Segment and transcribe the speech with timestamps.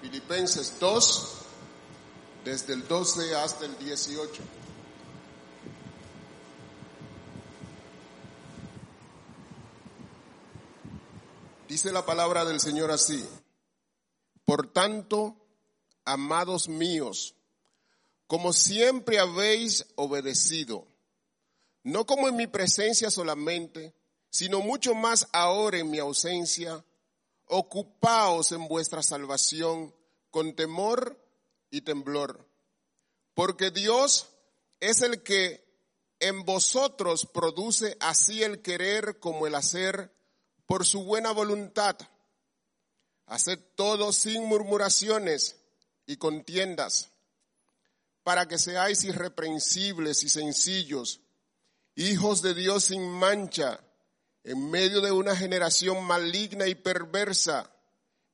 [0.00, 1.32] Filipenses 2,
[2.44, 4.42] desde el 12 hasta el 18.
[11.68, 13.22] Dice la palabra del Señor así.
[14.44, 15.36] Por tanto,
[16.04, 17.34] amados míos,
[18.26, 20.86] como siempre habéis obedecido,
[21.82, 23.94] no como en mi presencia solamente,
[24.30, 26.84] sino mucho más ahora en mi ausencia,
[27.48, 29.94] ocupaos en vuestra salvación
[30.30, 31.18] con temor
[31.70, 32.46] y temblor,
[33.34, 34.28] porque Dios
[34.80, 35.66] es el que
[36.20, 40.12] en vosotros produce así el querer como el hacer
[40.66, 41.96] por su buena voluntad.
[43.26, 45.56] Haced todo sin murmuraciones
[46.06, 47.10] y contiendas,
[48.22, 51.20] para que seáis irreprensibles y sencillos,
[51.94, 53.80] hijos de Dios sin mancha,
[54.44, 57.70] en medio de una generación maligna y perversa,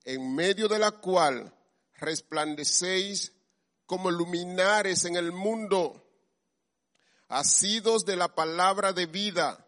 [0.05, 1.55] en medio de la cual
[1.95, 3.33] resplandecéis
[3.87, 6.05] como luminares en el mundo,
[7.29, 9.67] asidos de la palabra de vida,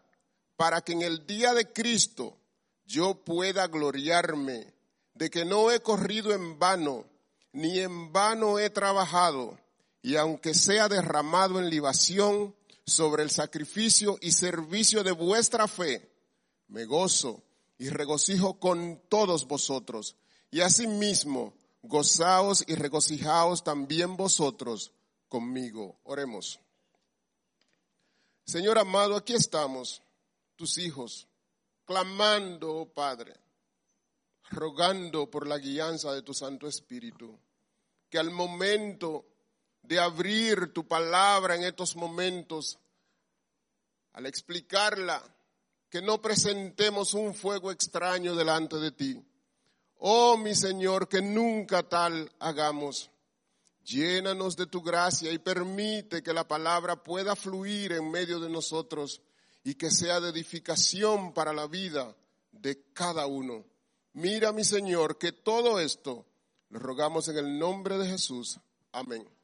[0.55, 2.37] para que en el día de Cristo
[2.85, 4.73] yo pueda gloriarme
[5.13, 7.05] de que no he corrido en vano,
[7.51, 9.59] ni en vano he trabajado,
[10.01, 16.16] y aunque sea derramado en libación sobre el sacrificio y servicio de vuestra fe,
[16.67, 17.43] me gozo
[17.77, 20.15] y regocijo con todos vosotros,
[20.49, 24.91] y asimismo gozaos y regocijaos también vosotros
[25.27, 25.99] conmigo.
[26.03, 26.59] Oremos.
[28.45, 30.01] Señor amado, aquí estamos,
[30.55, 31.27] tus hijos,
[31.85, 33.35] clamando, oh Padre,
[34.49, 37.37] rogando por la guianza de tu Santo Espíritu,
[38.09, 39.25] que al momento
[39.81, 42.79] de abrir tu palabra en estos momentos,
[44.13, 45.21] al explicarla,
[45.89, 49.23] que no presentemos un fuego extraño delante de ti.
[49.99, 53.09] Oh mi Señor, que nunca tal hagamos.
[53.83, 59.21] Llénanos de tu gracia y permite que la palabra pueda fluir en medio de nosotros
[59.63, 62.15] y que sea de edificación para la vida
[62.51, 63.65] de cada uno.
[64.13, 66.25] Mira, mi Señor, que todo esto
[66.69, 68.59] lo rogamos en el nombre de Jesús.
[68.91, 69.36] Amén.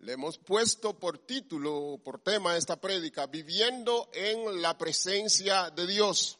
[0.00, 6.38] Le hemos puesto por título, por tema esta prédica, viviendo en la presencia de Dios.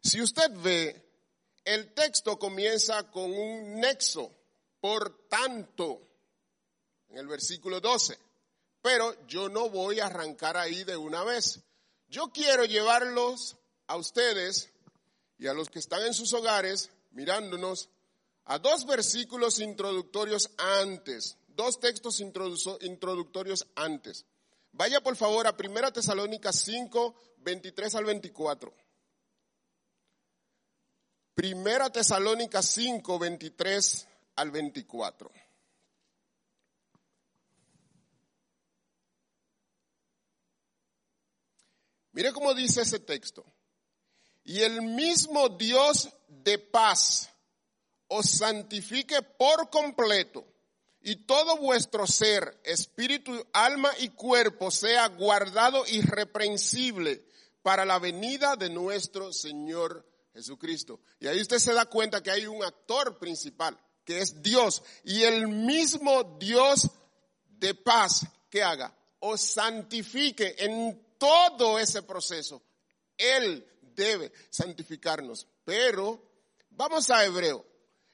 [0.00, 1.06] Si usted ve,
[1.64, 4.32] el texto comienza con un nexo,
[4.80, 6.00] por tanto,
[7.08, 8.18] en el versículo 12.
[8.80, 11.60] Pero yo no voy a arrancar ahí de una vez.
[12.08, 13.56] Yo quiero llevarlos
[13.86, 14.70] a ustedes
[15.38, 17.90] y a los que están en sus hogares mirándonos
[18.44, 24.26] a dos versículos introductorios antes, dos textos introductorios antes.
[24.72, 28.74] Vaya por favor a 1 Tesalónica 5, 23 al 24.
[31.34, 35.30] Primera Tesalónica 5, 23 al 24.
[42.12, 43.44] Mire cómo dice ese texto.
[44.44, 47.30] Y el mismo Dios de paz
[48.08, 50.55] os santifique por completo
[51.06, 57.24] y todo vuestro ser, espíritu, alma y cuerpo sea guardado irreprensible
[57.62, 60.98] para la venida de nuestro Señor Jesucristo.
[61.20, 64.82] Y ahí usted se da cuenta que hay un actor principal, que es Dios.
[65.04, 66.90] Y el mismo Dios
[67.50, 72.60] de paz que haga, os santifique en todo ese proceso.
[73.16, 75.46] Él debe santificarnos.
[75.64, 76.20] Pero
[76.70, 77.64] vamos a Hebreo.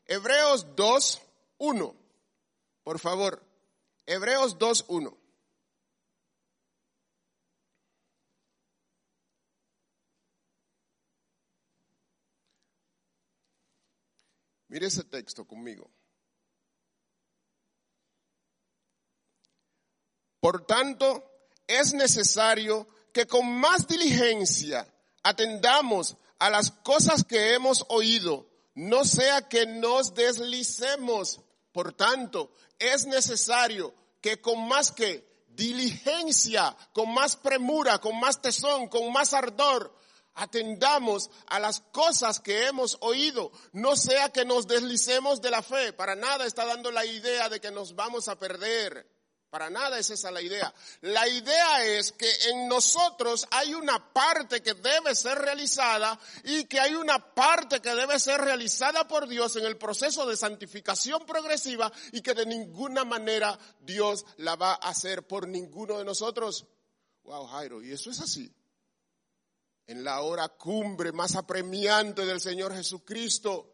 [0.05, 1.23] Hebreos 2,
[1.57, 2.02] 1.
[2.83, 3.43] Por favor.
[4.07, 5.19] Hebreos 2, 1.
[14.69, 15.91] Mire ese texto conmigo.
[20.41, 21.23] Por tanto,
[21.67, 29.47] es necesario que con más diligencia atendamos a las cosas que hemos oído, no sea
[29.47, 31.41] que nos deslicemos.
[31.73, 38.89] Por tanto, es necesario que con más que diligencia, con más premura, con más tesón,
[38.89, 39.95] con más ardor,
[40.35, 45.93] atendamos a las cosas que hemos oído, no sea que nos deslicemos de la fe.
[45.93, 49.07] Para nada está dando la idea de que nos vamos a perder.
[49.53, 50.73] Para nada es esa la idea.
[51.03, 56.81] La idea es que en nosotros hay una parte que debe ser realizada y que
[56.81, 61.93] hay una parte que debe ser realizada por Dios en el proceso de santificación progresiva
[62.13, 66.65] y que de ninguna manera Dios la va a hacer por ninguno de nosotros.
[67.25, 68.51] Wow, Jairo, y eso es así.
[69.87, 73.71] En la hora cumbre más apremiante del Señor Jesucristo,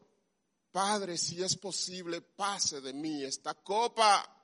[0.73, 4.38] Padre, si es posible, pase de mí esta copa.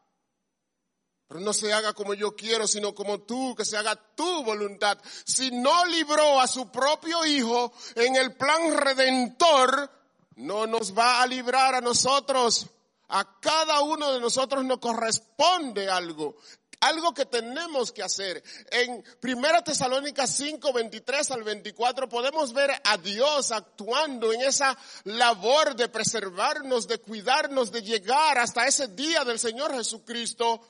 [1.40, 4.98] No se haga como yo quiero, sino como tú, que se haga tu voluntad.
[5.24, 9.90] Si no libró a su propio Hijo en el plan redentor,
[10.36, 12.66] no nos va a librar a nosotros.
[13.08, 16.36] A cada uno de nosotros nos corresponde algo
[16.84, 18.42] algo que tenemos que hacer.
[18.70, 25.74] En Primera Tesalónica 5, 23 al 24 podemos ver a Dios actuando en esa labor
[25.76, 30.60] de preservarnos, de cuidarnos, de llegar hasta ese día del Señor Jesucristo.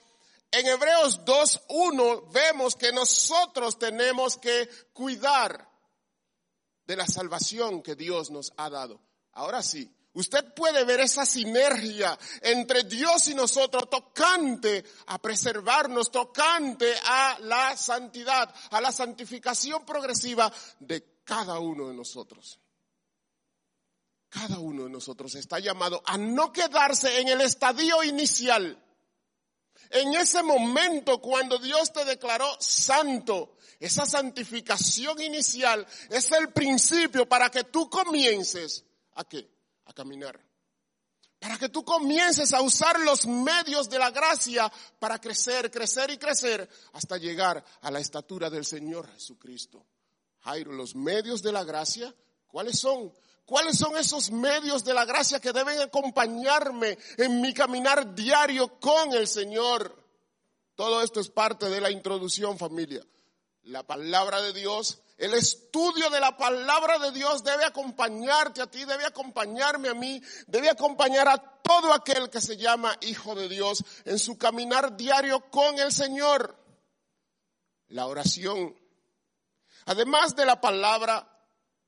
[0.57, 5.69] En Hebreos 2, 1 vemos que nosotros tenemos que cuidar
[6.87, 9.01] de la salvación que Dios nos ha dado.
[9.33, 16.95] Ahora sí, Usted puede ver esa sinergia entre Dios y nosotros tocante a preservarnos, tocante
[17.05, 22.61] a la santidad, a la santificación progresiva de cada uno de nosotros.
[24.29, 28.84] Cada uno de nosotros está llamado a no quedarse en el estadio inicial.
[29.91, 37.51] En ese momento cuando Dios te declaró santo, esa santificación inicial es el principio para
[37.51, 38.85] que tú comiences
[39.15, 39.55] a qué?
[39.87, 40.41] a caminar.
[41.39, 46.17] Para que tú comiences a usar los medios de la gracia para crecer, crecer y
[46.17, 49.85] crecer hasta llegar a la estatura del Señor Jesucristo.
[50.41, 52.15] Jairo, los medios de la gracia,
[52.47, 53.13] ¿cuáles son?
[53.45, 59.13] ¿Cuáles son esos medios de la gracia que deben acompañarme en mi caminar diario con
[59.13, 60.03] el Señor?
[60.75, 63.05] Todo esto es parte de la introducción, familia.
[63.63, 68.85] La palabra de Dios el estudio de la palabra de Dios debe acompañarte a ti,
[68.85, 73.85] debe acompañarme a mí, debe acompañar a todo aquel que se llama hijo de Dios
[74.05, 76.59] en su caminar diario con el Señor.
[77.89, 78.77] La oración.
[79.87, 81.34] Además de la palabra,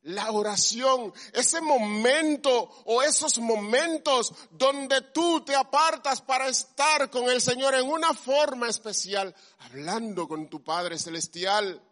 [0.06, 7.40] la oración, ese momento o esos momentos donde tú te apartas para estar con el
[7.40, 11.82] Señor en una forma especial, hablando con tu Padre Celestial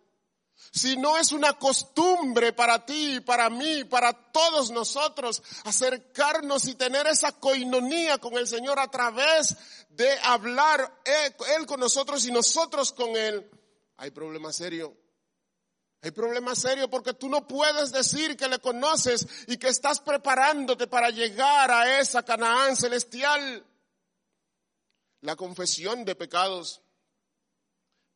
[0.71, 7.07] si no es una costumbre para ti, para mí, para todos nosotros, acercarnos y tener
[7.07, 9.57] esa coinonía con el Señor a través
[9.91, 11.01] de hablar
[11.57, 13.49] Él con nosotros y nosotros con Él,
[13.97, 14.97] hay problema serio.
[16.05, 20.87] Hay problema serio porque tú no puedes decir que le conoces y que estás preparándote
[20.87, 23.65] para llegar a esa Canaán celestial.
[25.23, 26.83] La confesión de pecados.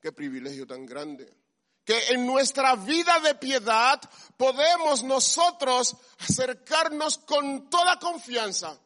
[0.02, 1.34] Qué privilegio tan grande
[1.82, 3.98] que en nuestra vida de piedad
[4.36, 8.78] podemos nosotros acercarnos con toda confianza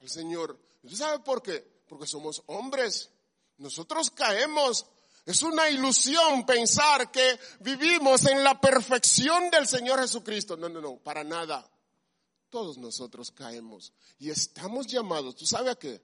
[0.00, 0.56] al Señor.
[0.84, 1.82] ¿Usted sabe por qué?
[1.88, 3.10] Porque somos hombres.
[3.56, 4.86] Nosotros caemos.
[5.24, 10.56] Es una ilusión pensar que vivimos en la perfección del Señor Jesucristo.
[10.56, 11.70] No, no, no, para nada.
[12.50, 16.00] Todos nosotros caemos y estamos llamados, ¿tú sabes a qué?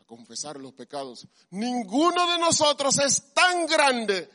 [0.00, 1.28] A confesar los pecados.
[1.50, 4.28] Ninguno de nosotros es tan grande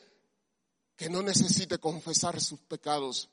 [0.95, 3.29] que no necesite confesar sus pecados.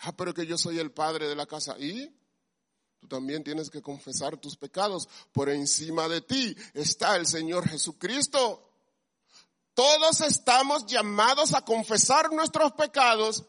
[0.00, 1.78] Ah, pero que yo soy el padre de la casa.
[1.78, 2.14] ¿Y?
[3.00, 5.08] Tú también tienes que confesar tus pecados.
[5.32, 8.65] Por encima de ti está el Señor Jesucristo.
[9.76, 13.44] Todos estamos llamados a confesar nuestros pecados.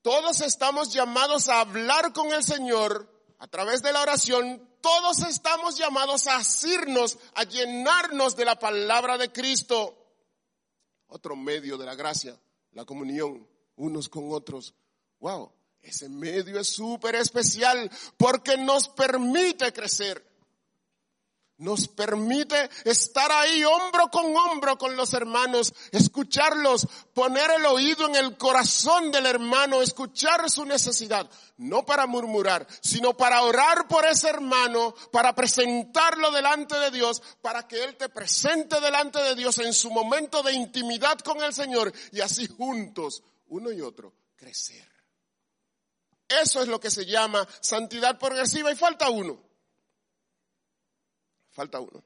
[0.00, 4.66] Todos estamos llamados a hablar con el Señor a través de la oración.
[4.80, 9.98] Todos estamos llamados a asirnos, a llenarnos de la palabra de Cristo
[11.08, 12.38] otro medio de la gracia,
[12.72, 14.74] la comunión unos con otros.
[15.20, 20.24] Wow, ese medio es súper especial porque nos permite crecer
[21.58, 28.14] nos permite estar ahí hombro con hombro con los hermanos, escucharlos, poner el oído en
[28.14, 34.28] el corazón del hermano, escuchar su necesidad, no para murmurar, sino para orar por ese
[34.28, 39.72] hermano, para presentarlo delante de Dios, para que Él te presente delante de Dios en
[39.72, 44.86] su momento de intimidad con el Señor y así juntos, uno y otro, crecer.
[46.28, 49.47] Eso es lo que se llama santidad progresiva y falta uno
[51.58, 52.04] falta uno.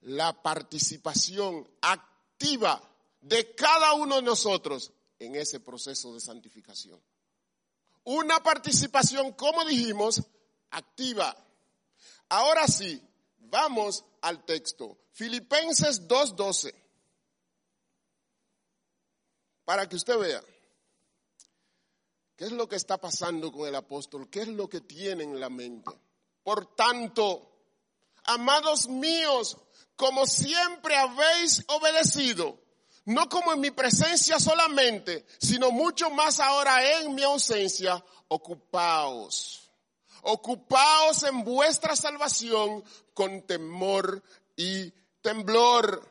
[0.00, 2.82] La participación activa
[3.20, 7.00] de cada uno de nosotros en ese proceso de santificación.
[8.02, 10.22] Una participación, como dijimos,
[10.70, 11.36] activa.
[12.30, 13.00] Ahora sí,
[13.38, 14.98] vamos al texto.
[15.12, 16.74] Filipenses 2.12.
[19.64, 20.42] Para que usted vea
[22.34, 25.38] qué es lo que está pasando con el apóstol, qué es lo que tiene en
[25.38, 25.92] la mente.
[26.42, 27.57] Por tanto,
[28.28, 29.56] amados míos,
[29.96, 32.60] como siempre habéis obedecido,
[33.06, 39.70] no como en mi presencia solamente, sino mucho más ahora en mi ausencia, ocupaos.
[40.22, 44.22] ocupaos en vuestra salvación con temor
[44.56, 44.90] y
[45.22, 46.06] temblor.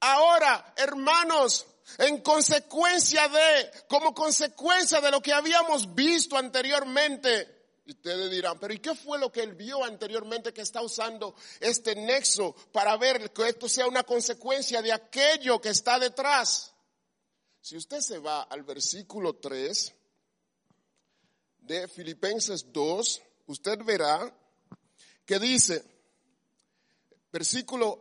[0.00, 1.66] Ahora, hermanos,
[1.98, 8.72] en consecuencia de, como consecuencia de lo que habíamos visto anteriormente, y ustedes dirán, pero
[8.72, 13.32] ¿y qué fue lo que él vio anteriormente que está usando este nexo para ver
[13.32, 16.72] que esto sea una consecuencia de aquello que está detrás?
[17.60, 19.94] Si usted se va al versículo 3
[21.58, 24.32] de Filipenses 2, usted verá
[25.24, 25.84] que dice,
[27.32, 28.00] versículo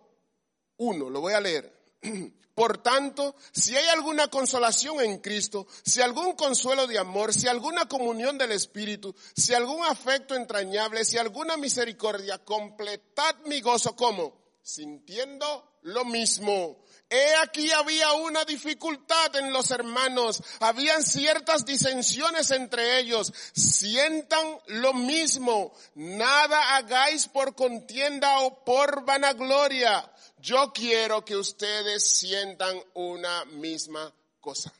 [0.77, 1.81] 1, lo voy a leer.
[2.61, 7.87] Por tanto, si hay alguna consolación en Cristo, si algún consuelo de amor, si alguna
[7.87, 13.95] comunión del Espíritu, si algún afecto entrañable, si alguna misericordia, completad mi gozo.
[13.95, 16.83] Como sintiendo lo mismo.
[17.09, 23.33] He aquí había una dificultad en los hermanos, habían ciertas disensiones entre ellos.
[23.53, 30.10] Sientan lo mismo, nada hagáis por contienda o por vanagloria
[30.41, 34.73] yo quiero que ustedes sientan una misma cosa.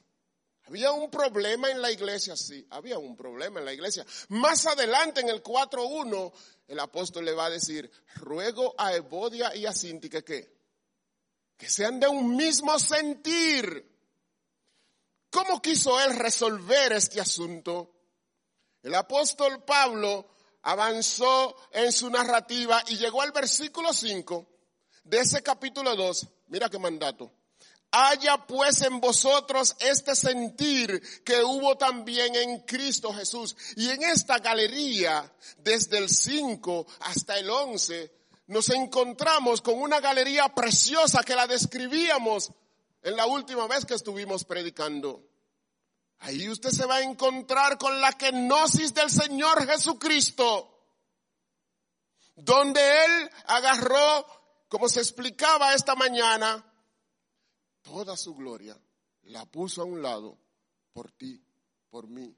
[0.65, 4.05] Había un problema en la iglesia, sí, había un problema en la iglesia.
[4.29, 6.31] Más adelante en el 4.1,
[6.67, 10.61] el apóstol le va a decir, ruego a Evodia y a Sinti que
[11.57, 13.87] que sean de un mismo sentir.
[15.29, 17.91] ¿Cómo quiso él resolver este asunto?
[18.81, 20.27] El apóstol Pablo
[20.63, 24.47] avanzó en su narrativa y llegó al versículo 5
[25.03, 27.31] de ese capítulo 2, mira qué mandato.
[27.93, 33.55] Haya pues en vosotros este sentir que hubo también en Cristo Jesús.
[33.75, 38.09] Y en esta galería, desde el 5 hasta el 11,
[38.47, 42.51] nos encontramos con una galería preciosa que la describíamos
[43.01, 45.27] en la última vez que estuvimos predicando.
[46.19, 50.69] Ahí usted se va a encontrar con la kenosis del Señor Jesucristo,
[52.35, 54.25] donde Él agarró
[54.71, 56.63] como se explicaba esta mañana,
[57.81, 58.79] toda su gloria
[59.23, 60.37] la puso a un lado
[60.93, 61.43] por ti,
[61.89, 62.33] por mí.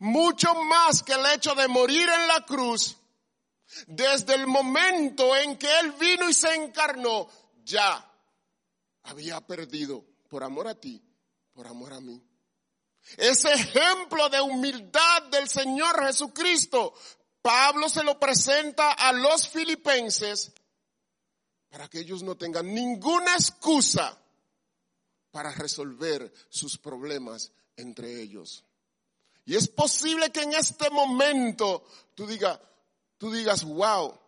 [0.00, 2.98] Mucho más que el hecho de morir en la cruz,
[3.86, 7.26] desde el momento en que Él vino y se encarnó,
[7.64, 8.06] ya
[9.04, 11.02] había perdido por amor a ti,
[11.54, 12.22] por amor a mí.
[13.16, 16.92] Ese ejemplo de humildad del Señor Jesucristo,
[17.40, 20.52] Pablo se lo presenta a los filipenses
[21.70, 24.18] para que ellos no tengan ninguna excusa
[25.30, 28.64] para resolver sus problemas entre ellos.
[29.44, 31.84] Y es posible que en este momento
[32.14, 32.58] tú digas,
[33.16, 34.18] tú digas, wow,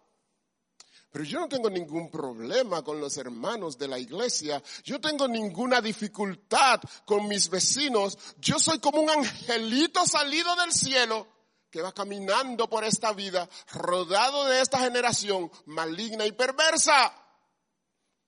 [1.10, 4.62] pero yo no tengo ningún problema con los hermanos de la iglesia.
[4.84, 8.16] Yo tengo ninguna dificultad con mis vecinos.
[8.38, 11.26] Yo soy como un angelito salido del cielo
[11.68, 17.12] que va caminando por esta vida, rodado de esta generación maligna y perversa.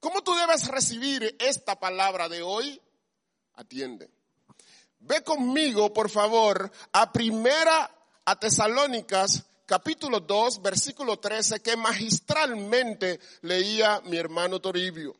[0.02, 2.82] ¿Cómo tú debes recibir esta palabra de hoy?
[3.54, 4.10] Atiende.
[4.98, 7.88] Ve conmigo, por favor, a primera
[8.24, 15.14] a Tesalónicas capítulo 2, versículo 13, que magistralmente leía mi hermano Toribio.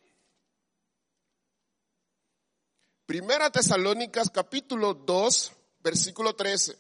[3.06, 6.76] Primera Tesalónicas capítulo 2, versículo 13.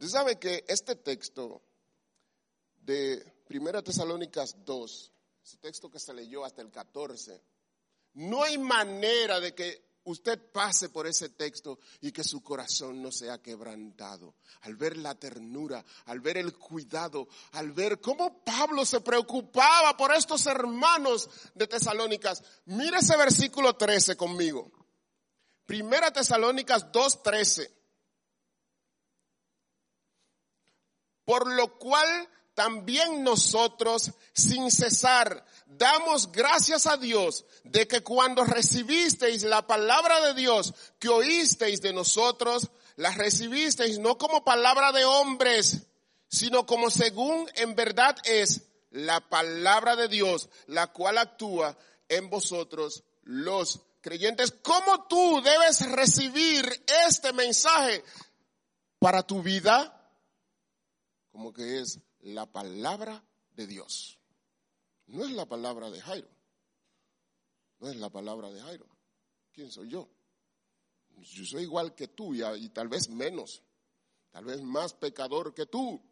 [0.00, 1.62] Usted sabe que este texto
[2.86, 5.12] de Primera Tesalónicas 2,
[5.44, 7.42] ese texto que se leyó hasta el 14,
[8.14, 13.10] no hay manera de que usted pase por ese texto y que su corazón no
[13.10, 14.36] sea quebrantado.
[14.62, 20.14] Al ver la ternura, al ver el cuidado, al ver cómo Pablo se preocupaba por
[20.14, 22.42] estos hermanos de Tesalónicas.
[22.66, 24.70] Mira ese versículo 13 conmigo.
[25.66, 27.68] Primera Tesalónicas 2.13.
[31.24, 39.42] Por lo cual también nosotros sin cesar damos gracias a Dios de que cuando recibisteis
[39.44, 45.82] la palabra de Dios que oísteis de nosotros, la recibisteis no como palabra de hombres,
[46.28, 51.76] sino como según en verdad es la palabra de Dios, la cual actúa
[52.08, 54.54] en vosotros los creyentes.
[54.62, 56.64] ¿Cómo tú debes recibir
[57.06, 58.02] este mensaje
[58.98, 59.92] para tu vida?
[61.30, 64.18] Como que es la palabra de Dios.
[65.06, 66.28] No es la palabra de Jairo.
[67.78, 68.86] No es la palabra de Jairo.
[69.52, 70.08] ¿Quién soy yo?
[71.18, 73.62] Yo soy igual que tú y, tal vez menos,
[74.30, 76.02] tal vez más pecador que tú.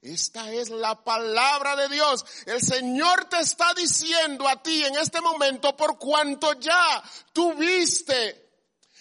[0.00, 2.24] Esta es la palabra de Dios.
[2.46, 7.02] El Señor te está diciendo a ti en este momento por cuanto ya
[7.32, 8.50] tuviste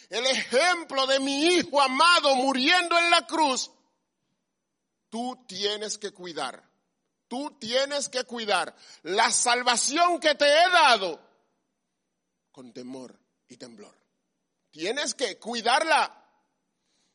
[0.09, 3.71] el ejemplo de mi hijo amado muriendo en la cruz,
[5.11, 6.67] tú tienes que cuidar.
[7.27, 11.21] Tú tienes que cuidar la salvación que te he dado
[12.51, 13.95] con temor y temblor.
[14.71, 16.17] Tienes que cuidarla.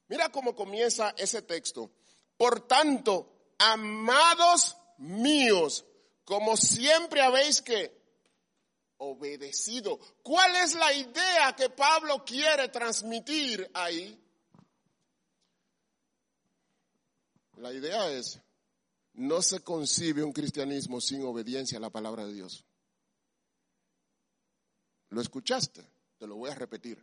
[0.08, 1.90] Mira cómo comienza ese texto.
[2.36, 5.84] Por tanto, amados míos,
[6.24, 7.96] como siempre habéis que
[8.98, 9.98] obedecido.
[10.22, 14.25] ¿Cuál es la idea que Pablo quiere transmitir ahí?
[17.56, 18.38] La idea es,
[19.14, 22.64] no se concibe un cristianismo sin obediencia a la palabra de Dios.
[25.08, 25.88] ¿Lo escuchaste?
[26.18, 27.02] Te lo voy a repetir.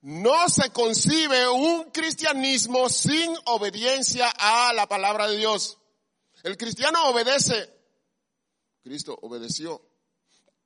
[0.00, 5.78] No se concibe un cristianismo sin obediencia a la palabra de Dios.
[6.42, 7.72] El cristiano obedece.
[8.82, 9.80] Cristo obedeció.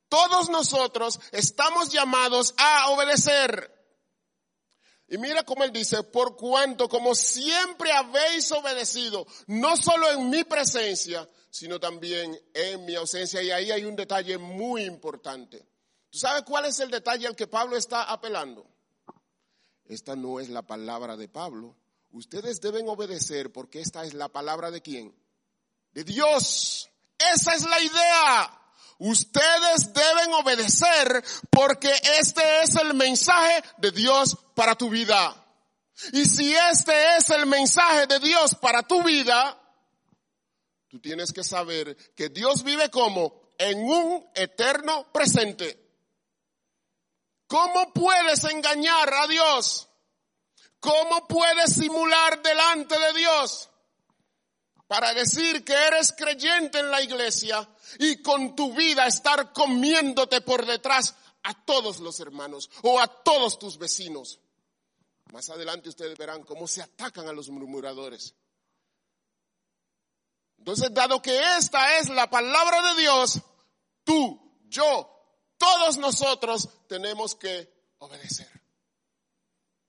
[0.09, 3.76] Todos nosotros estamos llamados a obedecer.
[5.09, 10.43] Y mira cómo él dice, por cuanto como siempre habéis obedecido, no solo en mi
[10.43, 13.41] presencia, sino también en mi ausencia.
[13.41, 15.65] Y ahí hay un detalle muy importante.
[16.09, 18.67] ¿Tú sabes cuál es el detalle al que Pablo está apelando?
[19.85, 21.75] Esta no es la palabra de Pablo.
[22.11, 25.15] Ustedes deben obedecer porque esta es la palabra de quién?
[25.93, 26.89] De Dios.
[27.17, 28.61] Esa es la idea.
[28.99, 35.35] Ustedes deben obedecer porque este es el mensaje de Dios para tu vida.
[36.13, 39.59] Y si este es el mensaje de Dios para tu vida,
[40.87, 45.83] tú tienes que saber que Dios vive como en un eterno presente.
[47.47, 49.87] ¿Cómo puedes engañar a Dios?
[50.79, 53.69] ¿Cómo puedes simular delante de Dios?
[54.87, 57.67] para decir que eres creyente en la iglesia
[57.99, 63.57] y con tu vida estar comiéndote por detrás a todos los hermanos o a todos
[63.57, 64.39] tus vecinos.
[65.31, 68.33] Más adelante ustedes verán cómo se atacan a los murmuradores.
[70.57, 73.41] Entonces, dado que esta es la palabra de Dios,
[74.03, 75.09] tú, yo,
[75.57, 78.49] todos nosotros tenemos que obedecer.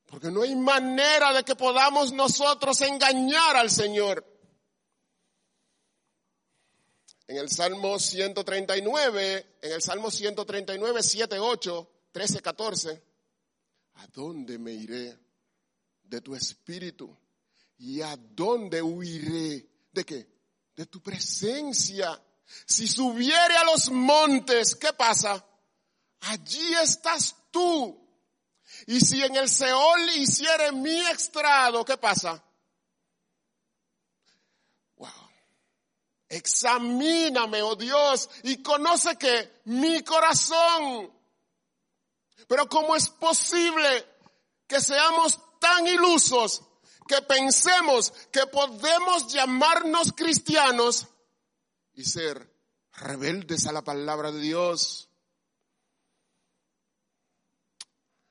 [0.06, 4.24] Porque no hay manera de que podamos nosotros engañar al Señor.
[7.28, 13.02] En el Salmo 139, en el Salmo 139, 7, 8, 13, 14,
[13.96, 15.14] ¿a dónde me iré
[16.04, 17.14] de tu espíritu?
[17.76, 19.68] ¿Y a dónde huiré?
[19.92, 20.26] ¿De qué?
[20.74, 22.18] De tu presencia.
[22.64, 25.44] Si subiere a los montes, ¿qué pasa?
[26.20, 28.08] Allí estás tú.
[28.86, 32.42] Y si en el Seol hiciere mi extrado, ¿qué pasa?
[36.28, 41.10] Examíname, oh Dios, y conoce que mi corazón.
[42.46, 44.06] Pero ¿cómo es posible
[44.66, 46.62] que seamos tan ilusos
[47.06, 51.06] que pensemos que podemos llamarnos cristianos
[51.94, 52.54] y ser
[52.92, 55.08] rebeldes a la palabra de Dios?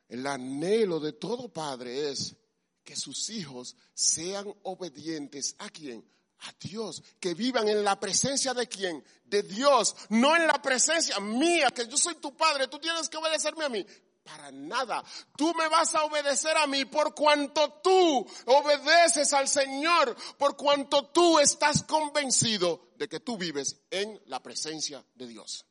[0.07, 2.35] El anhelo de todo padre es
[2.83, 6.07] que sus hijos sean obedientes a quien?
[6.41, 9.03] A Dios, que vivan en la presencia de quién?
[9.25, 13.17] De Dios, no en la presencia mía, que yo soy tu padre, tú tienes que
[13.17, 13.85] obedecerme a mí.
[14.23, 15.03] Para nada.
[15.37, 21.07] Tú me vas a obedecer a mí por cuanto tú obedeces al Señor, por cuanto
[21.07, 25.65] tú estás convencido de que tú vives en la presencia de Dios.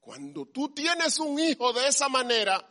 [0.00, 2.68] Cuando tú tienes un hijo de esa manera,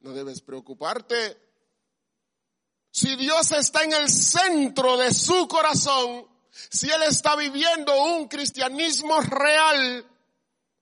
[0.00, 1.47] no debes preocuparte
[2.90, 6.26] si Dios está en el centro de su corazón,
[6.70, 10.04] si Él está viviendo un cristianismo real,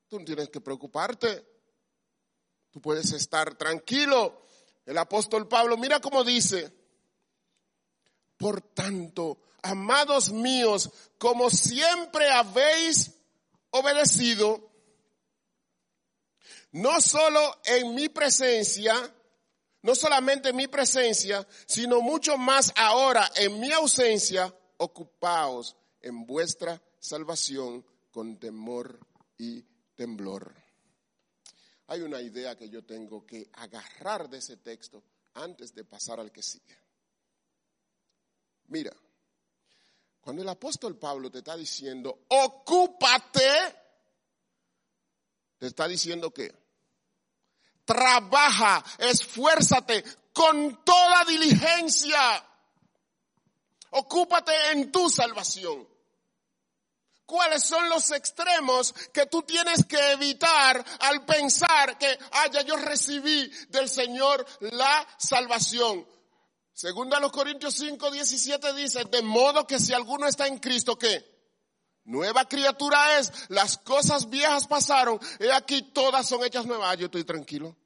[0.09, 1.45] tú no tienes que preocuparte.
[2.71, 4.43] Tú puedes estar tranquilo.
[4.85, 6.73] El apóstol Pablo, mira cómo dice,
[8.37, 13.13] por tanto, amados míos, como siempre habéis
[13.71, 14.71] obedecido,
[16.73, 18.95] no solo en mi presencia,
[19.87, 26.83] no solamente en mi presencia, sino mucho más ahora en mi ausencia, ocupaos en vuestra
[26.99, 28.99] salvación con temor
[29.39, 29.63] y
[29.95, 30.53] temblor.
[31.87, 36.33] Hay una idea que yo tengo que agarrar de ese texto antes de pasar al
[36.33, 36.77] que sigue.
[38.67, 38.93] Mira,
[40.21, 43.49] cuando el apóstol Pablo te está diciendo, ocúpate,
[45.59, 46.66] te está diciendo que
[47.87, 52.45] trabaja, esfuérzate con toda diligencia.
[53.91, 55.89] Ocúpate en tu salvación.
[57.25, 62.77] ¿Cuáles son los extremos que tú tienes que evitar al pensar que, ah, ya yo
[62.77, 66.07] recibí del Señor la salvación?
[66.73, 71.36] Segunda los Corintios 5, 17 dice, de modo que si alguno está en Cristo, ¿qué?
[72.07, 76.89] Nueva criatura es, las cosas viejas pasaron, y aquí todas son hechas nuevas.
[76.91, 77.77] Ah, yo estoy tranquilo.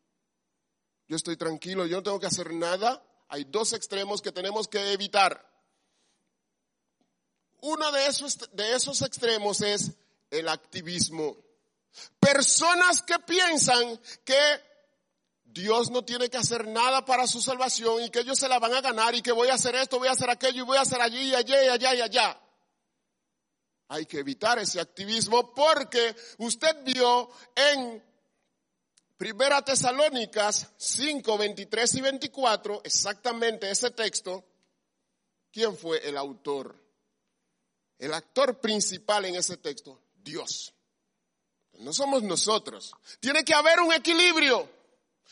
[1.09, 3.03] Yo estoy tranquilo, yo no tengo que hacer nada.
[3.29, 5.45] Hay dos extremos que tenemos que evitar.
[7.63, 9.93] Uno de esos, de esos extremos es
[10.31, 11.37] el activismo.
[12.19, 14.39] Personas que piensan que
[15.45, 18.75] Dios no tiene que hacer nada para su salvación y que ellos se la van
[18.75, 20.83] a ganar y que voy a hacer esto, voy a hacer aquello y voy a
[20.83, 22.41] hacer allí y allá y allá y allá.
[23.93, 28.01] Hay que evitar ese activismo porque usted vio en
[29.17, 34.45] Primera Tesalónicas 5, 23 y 24, exactamente ese texto,
[35.53, 36.75] ¿quién fue el autor?
[37.99, 40.73] El actor principal en ese texto, Dios.
[41.81, 42.93] No somos nosotros.
[43.19, 44.71] Tiene que haber un equilibrio.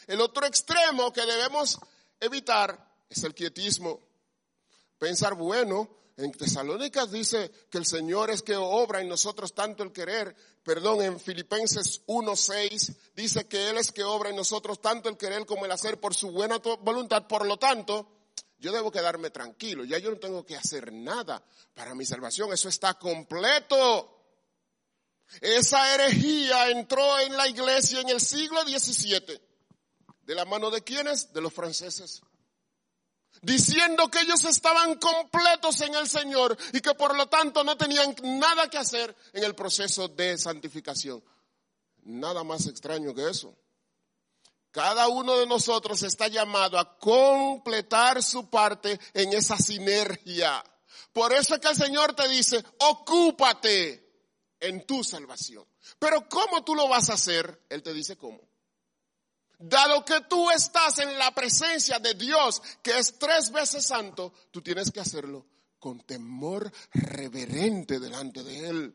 [0.08, 1.78] El otro extremo que debemos
[2.18, 4.00] evitar es el quietismo.
[4.98, 9.92] Pensar, bueno, en Tesalónicas dice que el Señor es que obra en nosotros tanto el
[9.92, 10.34] querer.
[10.64, 15.46] Perdón, en Filipenses 1.6 dice que Él es que obra en nosotros tanto el querer
[15.46, 17.28] como el hacer por su buena voluntad.
[17.28, 18.08] Por lo tanto,
[18.58, 21.40] yo debo quedarme tranquilo, ya yo no tengo que hacer nada
[21.72, 24.16] para mi salvación, eso está completo.
[25.40, 29.40] Esa herejía entró en la iglesia en el siglo XVII.
[30.22, 31.32] ¿De la mano de quiénes?
[31.32, 32.22] De los franceses.
[33.42, 38.14] Diciendo que ellos estaban completos en el Señor y que por lo tanto no tenían
[38.22, 41.22] nada que hacer en el proceso de santificación.
[42.04, 43.56] Nada más extraño que eso.
[44.70, 50.62] Cada uno de nosotros está llamado a completar su parte en esa sinergia.
[51.12, 54.08] Por eso es que el Señor te dice, ocúpate
[54.60, 55.66] en tu salvación.
[55.98, 57.66] Pero ¿cómo tú lo vas a hacer?
[57.68, 58.47] Él te dice cómo.
[59.58, 64.62] Dado que tú estás en la presencia de Dios, que es tres veces santo, tú
[64.62, 65.46] tienes que hacerlo
[65.78, 68.94] con temor reverente delante de Él.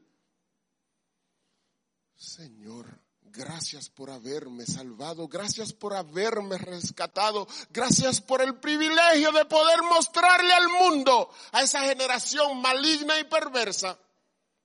[2.15, 3.03] Señor,
[3.35, 10.53] Gracias por haberme salvado, gracias por haberme rescatado, gracias por el privilegio de poder mostrarle
[10.53, 13.97] al mundo, a esa generación maligna y perversa,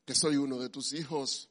[0.05, 1.49] que soy uno de tus hijos.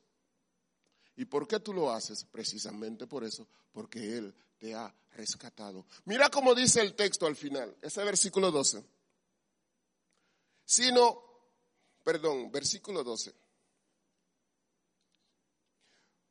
[1.17, 2.23] ¿Y por qué tú lo haces?
[2.23, 5.85] Precisamente por eso, porque Él te ha rescatado.
[6.05, 8.83] Mira cómo dice el texto al final, ese versículo 12.
[10.63, 11.23] Sino,
[12.03, 13.33] perdón, versículo 12.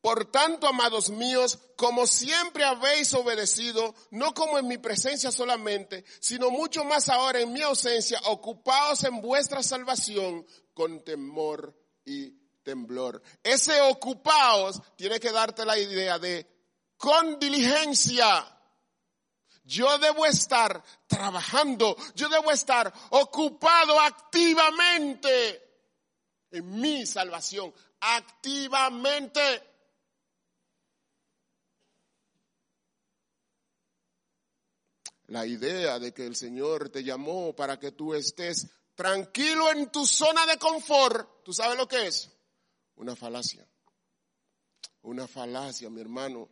[0.00, 6.52] Por tanto, amados míos, como siempre habéis obedecido, no como en mi presencia solamente, sino
[6.52, 13.22] mucho más ahora en mi ausencia, ocupaos en vuestra salvación con temor y temblor.
[13.44, 16.44] Ese ocupaos tiene que darte la idea de
[16.96, 18.44] con diligencia.
[19.62, 25.62] Yo debo estar trabajando, yo debo estar ocupado activamente
[26.50, 29.62] en mi salvación, activamente.
[35.28, 40.06] la idea de que el Señor te llamó para que tú estés tranquilo en tu
[40.06, 42.30] zona de confort, ¿tú sabes lo que es?
[42.96, 43.66] Una falacia.
[45.02, 46.48] Una falacia, mi hermano.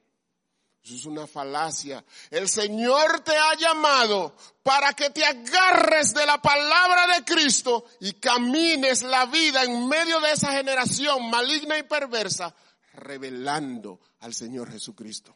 [0.83, 2.05] Eso es una falacia.
[2.31, 8.13] El Señor te ha llamado para que te agarres de la palabra de Cristo y
[8.15, 12.55] camines la vida en medio de esa generación maligna y perversa,
[12.93, 15.35] revelando al Señor Jesucristo.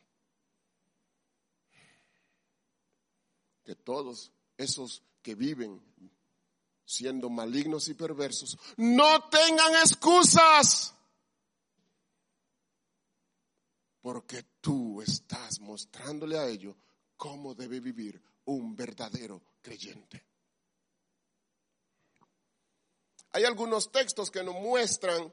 [3.68, 5.78] que todos esos que viven
[6.86, 10.94] siendo malignos y perversos no tengan excusas.
[14.08, 16.74] Porque tú estás mostrándole a ellos
[17.14, 20.24] cómo debe vivir un verdadero creyente.
[23.32, 25.30] Hay algunos textos que nos muestran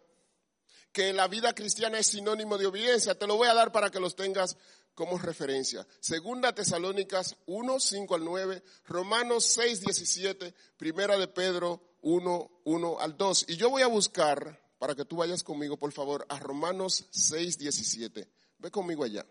[0.92, 3.18] que la vida cristiana es sinónimo de obediencia.
[3.18, 4.58] Te lo voy a dar para que los tengas
[4.94, 5.88] como referencia.
[6.02, 13.16] Segunda Tesalónicas 1, 5 al 9, Romanos 6, 17, Primera de Pedro 1, 1 al
[13.16, 13.46] 2.
[13.48, 17.58] Y yo voy a buscar, para que tú vayas conmigo, por favor, a Romanos 6,
[17.58, 18.35] 17.
[18.60, 19.26] Ve conmigo allá.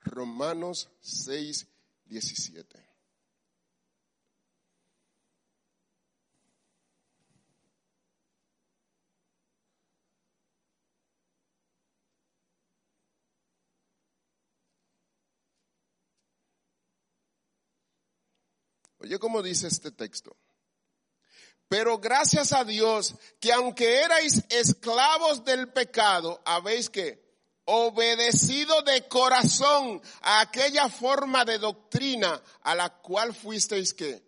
[0.00, 1.66] Romanos 6,
[2.04, 2.94] 17.
[19.04, 20.34] Oye, ¿cómo dice este texto?
[21.68, 27.23] Pero gracias a Dios que aunque erais esclavos del pecado, habéis que
[27.66, 34.22] obedecido de corazón a aquella forma de doctrina a la cual fuisteis que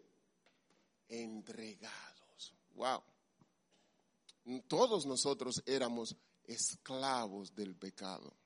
[1.09, 2.55] entregados.
[2.75, 3.03] Wow.
[4.69, 8.37] Todos nosotros éramos esclavos del pecado.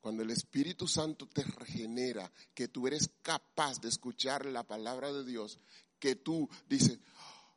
[0.00, 5.24] Cuando el Espíritu Santo te regenera, que tú eres capaz de escuchar la palabra de
[5.24, 5.58] Dios,
[5.98, 7.56] que tú dices, oh,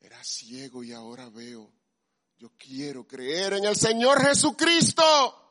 [0.00, 1.70] era ciego y ahora veo
[2.38, 5.42] yo quiero creer en el Señor Jesucristo.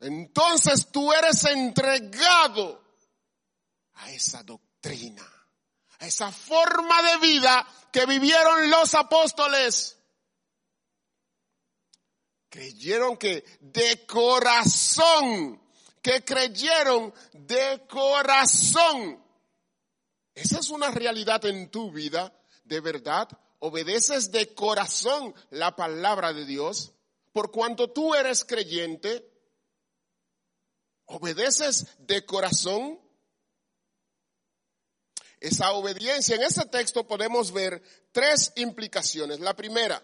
[0.00, 2.82] Entonces tú eres entregado
[3.94, 5.26] a esa doctrina,
[5.98, 9.96] a esa forma de vida que vivieron los apóstoles.
[12.50, 15.60] Creyeron que de corazón,
[16.02, 19.22] que creyeron de corazón.
[20.34, 22.32] Esa es una realidad en tu vida,
[22.64, 23.28] de verdad
[23.60, 26.92] obedeces de corazón la palabra de Dios,
[27.32, 29.28] por cuanto tú eres creyente,
[31.06, 33.00] obedeces de corazón.
[35.40, 39.38] Esa obediencia, en ese texto podemos ver tres implicaciones.
[39.38, 40.02] La primera,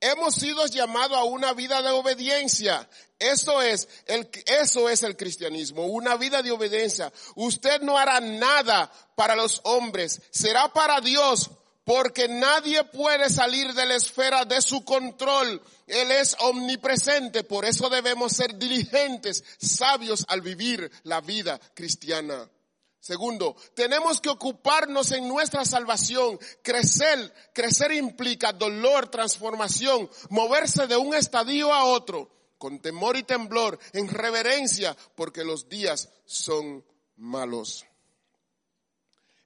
[0.00, 2.88] hemos sido llamados a una vida de obediencia.
[3.18, 7.12] Eso es, el, eso es el cristianismo, una vida de obediencia.
[7.34, 11.50] Usted no hará nada para los hombres, será para Dios
[11.88, 15.62] porque nadie puede salir de la esfera de su control.
[15.86, 22.46] Él es omnipresente, por eso debemos ser diligentes, sabios al vivir la vida cristiana.
[23.00, 26.38] Segundo, tenemos que ocuparnos en nuestra salvación.
[26.62, 33.78] Crecer, crecer implica dolor, transformación, moverse de un estadio a otro, con temor y temblor,
[33.94, 36.84] en reverencia, porque los días son
[37.16, 37.87] malos.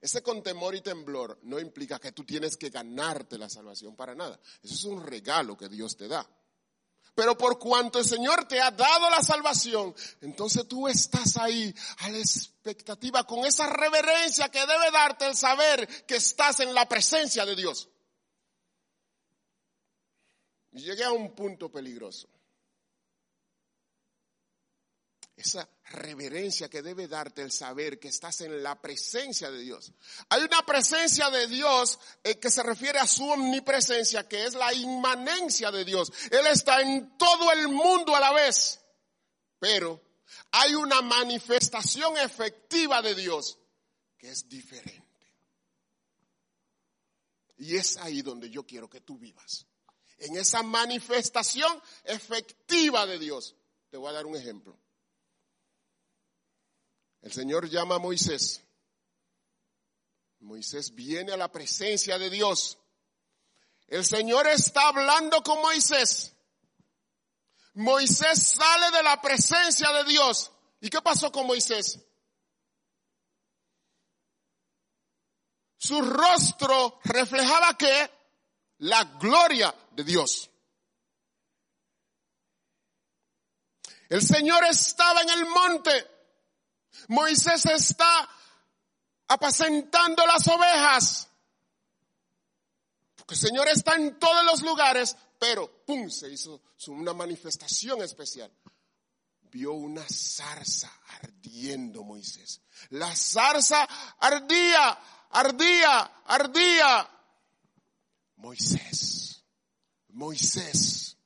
[0.03, 4.13] Ese con temor y temblor no implica que tú tienes que ganarte la salvación para
[4.13, 4.37] nada.
[4.61, 6.29] Eso es un regalo que Dios te da.
[7.15, 12.09] Pero por cuanto el Señor te ha dado la salvación, entonces tú estás ahí a
[12.09, 17.45] la expectativa con esa reverencia que debe darte el saber que estás en la presencia
[17.45, 17.87] de Dios.
[20.73, 22.27] Y llegué a un punto peligroso
[25.43, 29.91] esa reverencia que debe darte el saber que estás en la presencia de Dios.
[30.29, 34.73] Hay una presencia de Dios eh, que se refiere a su omnipresencia, que es la
[34.73, 36.11] inmanencia de Dios.
[36.31, 38.79] Él está en todo el mundo a la vez,
[39.59, 40.01] pero
[40.51, 43.59] hay una manifestación efectiva de Dios
[44.17, 45.03] que es diferente.
[47.57, 49.67] Y es ahí donde yo quiero que tú vivas.
[50.17, 53.55] En esa manifestación efectiva de Dios.
[53.89, 54.82] Te voy a dar un ejemplo.
[57.23, 58.61] El Señor llama a Moisés.
[60.41, 62.77] Moisés viene a la presencia de Dios.
[63.87, 66.35] El Señor está hablando con Moisés.
[67.75, 70.51] Moisés sale de la presencia de Dios.
[70.81, 71.97] ¿Y qué pasó con Moisés?
[75.77, 78.11] Su rostro reflejaba que
[78.79, 80.49] la gloria de Dios.
[84.09, 86.12] El Señor estaba en el monte
[87.07, 88.29] Moisés está
[89.27, 91.29] apacentando las ovejas.
[93.15, 96.09] Porque el Señor está en todos los lugares, pero ¡pum!
[96.09, 98.51] se hizo una manifestación especial.
[99.43, 102.61] Vio una zarza ardiendo Moisés.
[102.89, 103.87] La zarza
[104.19, 107.09] ardía, ardía, ardía.
[108.37, 109.43] Moisés,
[110.09, 111.17] Moisés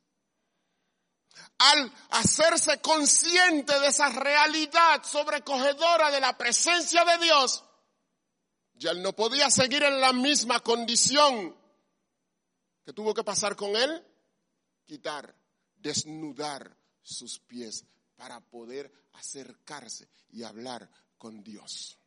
[1.60, 7.63] al hacerse consciente de esa realidad sobrecogedora de la presencia de Dios,
[8.76, 11.56] ya él no podía seguir en la misma condición
[12.86, 14.06] que tuvo que pasar con él,
[14.86, 15.36] quitar,
[15.76, 21.98] desnudar sus pies para poder acercarse y hablar con Dios.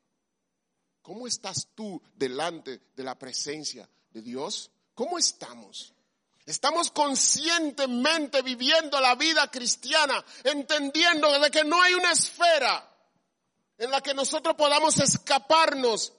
[1.02, 4.70] ¿Cómo estás tú delante de la presencia de Dios?
[4.94, 5.94] ¿Cómo estamos?
[6.50, 12.92] Estamos conscientemente viviendo la vida cristiana, entendiendo de que no hay una esfera
[13.78, 16.12] en la que nosotros podamos escaparnos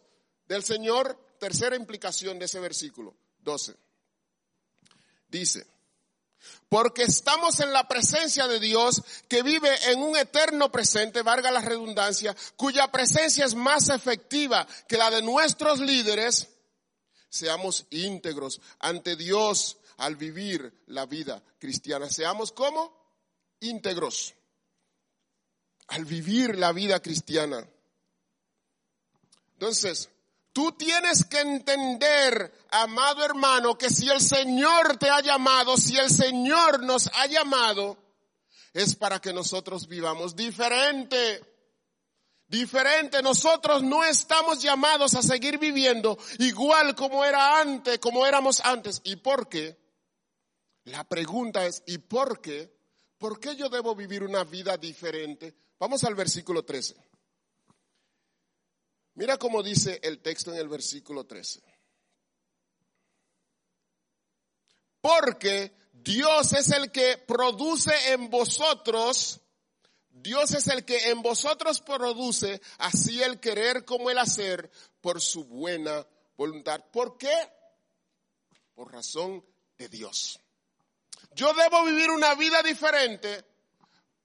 [0.47, 1.19] del Señor.
[1.37, 3.75] Tercera implicación de ese versículo 12.
[5.27, 5.67] Dice,
[6.69, 11.59] porque estamos en la presencia de Dios que vive en un eterno presente, valga la
[11.59, 16.47] redundancia, cuya presencia es más efectiva que la de nuestros líderes,
[17.27, 22.09] seamos íntegros ante Dios al vivir la vida cristiana.
[22.09, 22.93] Seamos como
[23.59, 24.33] íntegros
[25.87, 27.67] al vivir la vida cristiana.
[29.53, 30.09] Entonces,
[30.53, 36.09] Tú tienes que entender, amado hermano, que si el Señor te ha llamado, si el
[36.09, 37.97] Señor nos ha llamado,
[38.73, 41.47] es para que nosotros vivamos diferente.
[42.47, 48.99] Diferente, nosotros no estamos llamados a seguir viviendo igual como era antes, como éramos antes.
[49.05, 49.80] ¿Y por qué?
[50.85, 52.73] La pregunta es, ¿y por qué?
[53.17, 55.53] ¿Por qué yo debo vivir una vida diferente?
[55.77, 56.95] Vamos al versículo 13.
[59.15, 61.61] Mira cómo dice el texto en el versículo 13.
[65.01, 69.41] Porque Dios es el que produce en vosotros,
[70.09, 75.45] Dios es el que en vosotros produce así el querer como el hacer por su
[75.45, 76.05] buena
[76.37, 76.83] voluntad.
[76.91, 77.33] ¿Por qué?
[78.73, 79.45] Por razón
[79.77, 80.39] de Dios.
[81.33, 83.45] Yo debo vivir una vida diferente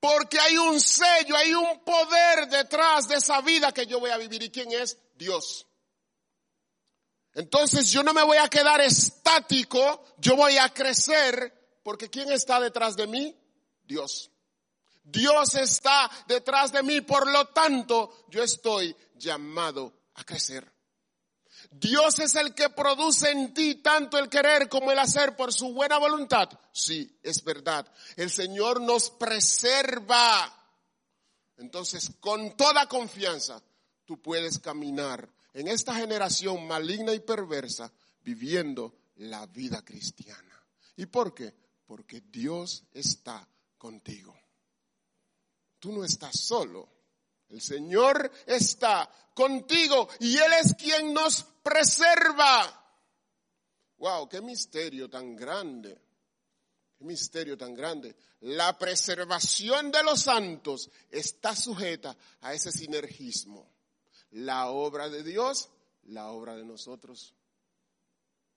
[0.00, 4.18] porque hay un sello, hay un poder detrás de esa vida que yo voy a
[4.18, 4.42] vivir.
[4.42, 4.98] ¿Y quién es?
[5.14, 5.66] Dios.
[7.34, 12.60] Entonces yo no me voy a quedar estático, yo voy a crecer, porque ¿quién está
[12.60, 13.36] detrás de mí?
[13.84, 14.30] Dios.
[15.04, 20.75] Dios está detrás de mí, por lo tanto yo estoy llamado a crecer.
[21.78, 25.74] Dios es el que produce en ti tanto el querer como el hacer por su
[25.74, 26.48] buena voluntad.
[26.72, 27.86] Sí, es verdad.
[28.16, 30.52] El Señor nos preserva.
[31.58, 33.62] Entonces, con toda confianza,
[34.06, 40.66] tú puedes caminar en esta generación maligna y perversa viviendo la vida cristiana.
[40.96, 41.54] ¿Y por qué?
[41.86, 44.34] Porque Dios está contigo.
[45.78, 46.88] Tú no estás solo.
[47.48, 52.84] El Señor está contigo y Él es quien nos preserva.
[53.98, 56.00] Wow, qué misterio tan grande.
[56.98, 58.16] Qué misterio tan grande.
[58.40, 63.70] La preservación de los santos está sujeta a ese sinergismo.
[64.30, 65.68] La obra de Dios,
[66.04, 67.34] la obra de nosotros.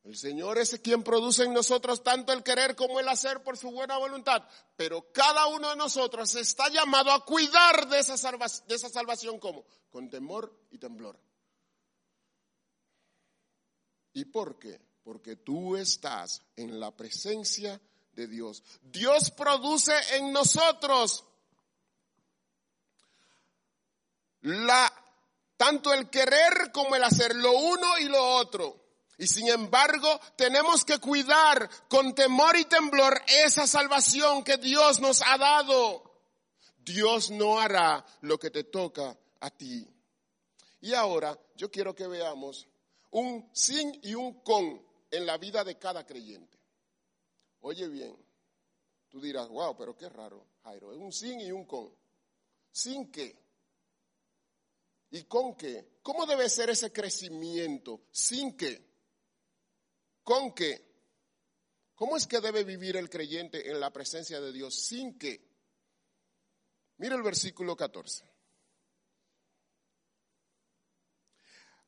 [0.04, 3.70] El Señor es quien produce en nosotros tanto el querer como el hacer por su
[3.72, 4.44] buena voluntad.
[4.76, 9.40] Pero cada uno de nosotros está llamado a cuidar de esa, salvación, de esa salvación
[9.40, 11.20] como con temor y temblor.
[14.14, 14.82] ¿Y por qué?
[15.04, 17.80] Porque tú estás en la presencia
[18.14, 18.64] de Dios.
[18.82, 21.26] Dios produce en nosotros
[25.58, 28.79] tanto el querer como el hacer, lo uno y lo otro.
[29.20, 35.22] Y sin embargo, tenemos que cuidar con temor y temblor esa salvación que Dios nos
[35.22, 36.10] ha dado.
[36.78, 39.86] Dios no hará lo que te toca a ti.
[40.80, 42.66] Y ahora yo quiero que veamos
[43.12, 46.58] un sin y un con en la vida de cada creyente.
[47.60, 48.16] Oye bien,
[49.10, 51.94] tú dirás, wow, pero qué raro, Jairo, es un sin y un con.
[52.72, 53.38] ¿Sin qué?
[55.12, 56.00] ¿Y con qué?
[56.04, 58.04] ¿Cómo debe ser ese crecimiento?
[58.14, 58.89] ¿Sin qué?
[60.30, 60.86] ¿Con qué?
[61.96, 65.44] ¿Cómo es que debe vivir el creyente en la presencia de Dios sin que?
[66.98, 68.32] Mira el versículo 14.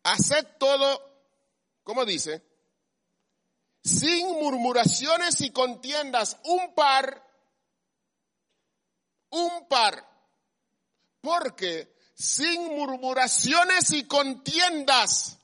[0.02, 1.22] Haced todo,
[1.84, 2.44] ¿cómo dice?
[3.84, 7.24] Sin murmuraciones y contiendas, un par,
[9.30, 10.04] un par,
[11.22, 15.38] porque sin murmuraciones y contiendas,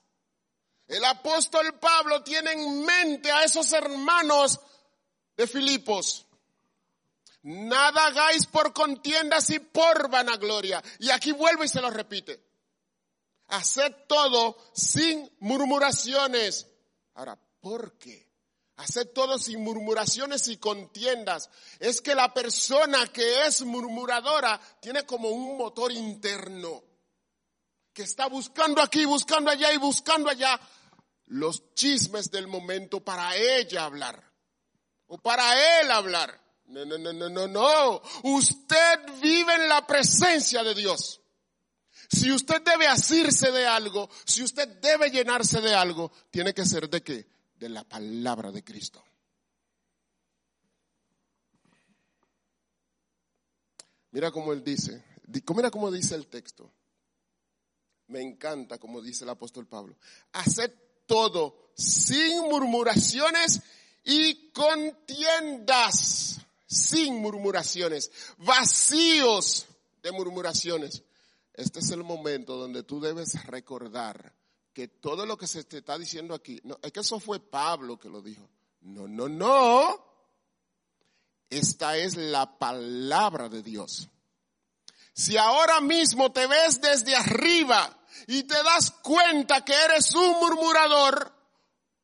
[0.88, 4.60] el apóstol Pablo tiene en mente a esos hermanos
[5.36, 6.26] de Filipos.
[7.44, 10.82] Nada hagáis por contiendas y por vanagloria.
[11.00, 12.42] Y aquí vuelve y se lo repite.
[13.48, 16.68] Haced todo sin murmuraciones.
[17.16, 18.28] Ahora, ¿por qué?
[18.78, 21.50] Haced todo sin murmuraciones y contiendas.
[21.80, 26.87] Es que la persona que es murmuradora tiene como un motor interno
[27.98, 30.60] que está buscando aquí, buscando allá y buscando allá
[31.26, 34.24] los chismes del momento para ella hablar
[35.08, 36.40] o para él hablar.
[36.68, 38.02] No, no, no, no, no, no.
[38.22, 41.22] Usted vive en la presencia de Dios.
[42.08, 46.88] Si usted debe asirse de algo, si usted debe llenarse de algo, tiene que ser
[46.88, 47.28] de qué?
[47.56, 49.04] De la palabra de Cristo.
[54.12, 55.04] Mira cómo él dice,
[55.56, 56.77] mira cómo dice el texto.
[58.08, 59.98] Me encanta como dice el apóstol Pablo.
[60.34, 60.72] Haced
[61.06, 63.62] todo sin murmuraciones
[64.04, 69.66] y contiendas, sin murmuraciones, vacíos
[70.02, 71.04] de murmuraciones.
[71.54, 74.34] Este es el momento donde tú debes recordar
[74.74, 77.98] que todo lo que se te está diciendo aquí, no, es que eso fue Pablo
[77.98, 78.48] que lo dijo.
[78.82, 80.06] No, no, no.
[81.50, 84.08] Esta es la palabra de Dios.
[85.18, 87.90] Si ahora mismo te ves desde arriba
[88.28, 91.34] y te das cuenta que eres un murmurador,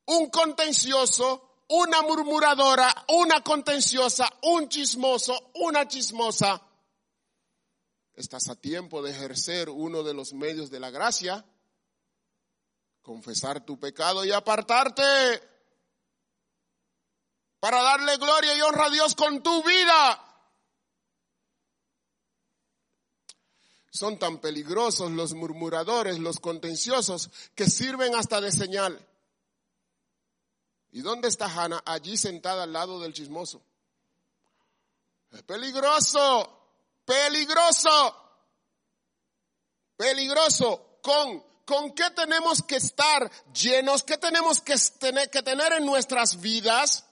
[0.07, 6.59] un contencioso, una murmuradora, una contenciosa, un chismoso, una chismosa,
[8.15, 11.45] estás a tiempo de ejercer uno de los medios de la gracia,
[13.03, 15.03] confesar tu pecado y apartarte
[17.59, 20.32] para darle gloria y honra a Dios con tu vida.
[23.93, 28.99] Son tan peligrosos los murmuradores, los contenciosos, que sirven hasta de señal.
[30.91, 31.83] ¿Y dónde está Hannah?
[31.85, 33.61] Allí sentada al lado del chismoso.
[35.31, 36.59] Es peligroso
[37.05, 38.15] peligroso,
[39.95, 40.99] peligroso.
[41.01, 44.03] ¿Con, con qué tenemos que estar llenos?
[44.03, 47.05] ¿Qué tenemos que tener, que tener en nuestras vidas?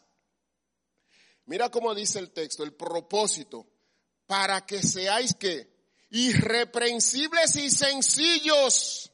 [1.46, 3.68] Mira cómo dice el texto, el propósito,
[4.26, 5.71] para que seáis que
[6.12, 9.12] irreprensibles y sencillos,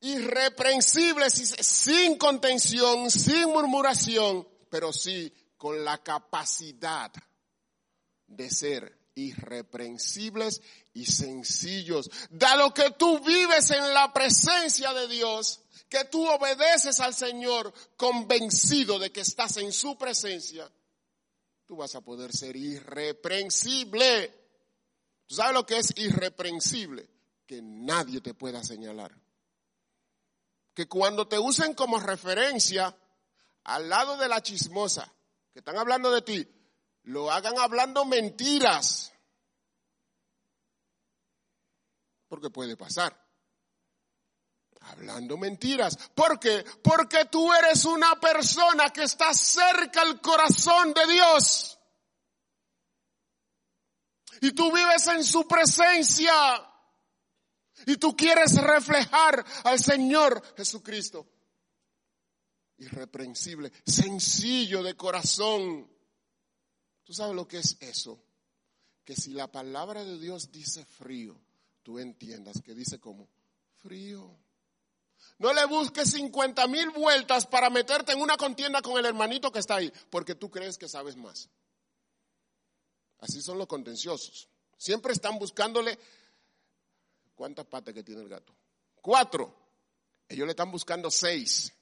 [0.00, 7.12] irreprensibles y sin contención, sin murmuración, pero sí con la capacidad
[8.26, 10.60] de ser irreprensibles
[10.94, 12.10] y sencillos.
[12.30, 18.98] Dado que tú vives en la presencia de Dios, que tú obedeces al Señor convencido
[18.98, 20.70] de que estás en su presencia,
[21.66, 24.41] tú vas a poder ser irreprensible.
[25.34, 27.08] ¿Tú lo que es irreprensible?
[27.46, 29.16] Que nadie te pueda señalar.
[30.74, 32.94] Que cuando te usen como referencia
[33.64, 35.10] al lado de la chismosa,
[35.52, 36.48] que están hablando de ti,
[37.04, 39.14] lo hagan hablando mentiras.
[42.28, 43.18] Porque puede pasar.
[44.80, 45.96] Hablando mentiras.
[46.14, 46.62] ¿Por qué?
[46.82, 51.78] Porque tú eres una persona que está cerca al corazón de Dios.
[54.42, 56.34] Y tú vives en su presencia.
[57.86, 61.26] Y tú quieres reflejar al Señor Jesucristo.
[62.76, 65.88] Irreprensible, sencillo de corazón
[67.04, 68.22] ¿Tú sabes lo que es eso?
[69.04, 71.38] Que si la palabra de Dios dice frío,
[71.82, 73.28] tú entiendas que dice como
[73.76, 74.38] frío.
[75.38, 79.58] No le busques 50 mil vueltas para meterte en una contienda con el hermanito que
[79.58, 81.48] está ahí, porque tú crees que sabes más.
[83.22, 84.48] Así son los contenciosos.
[84.76, 85.96] Siempre están buscándole
[87.36, 88.52] cuántas patas que tiene el gato.
[89.00, 89.56] Cuatro.
[90.28, 91.72] Ellos le están buscando seis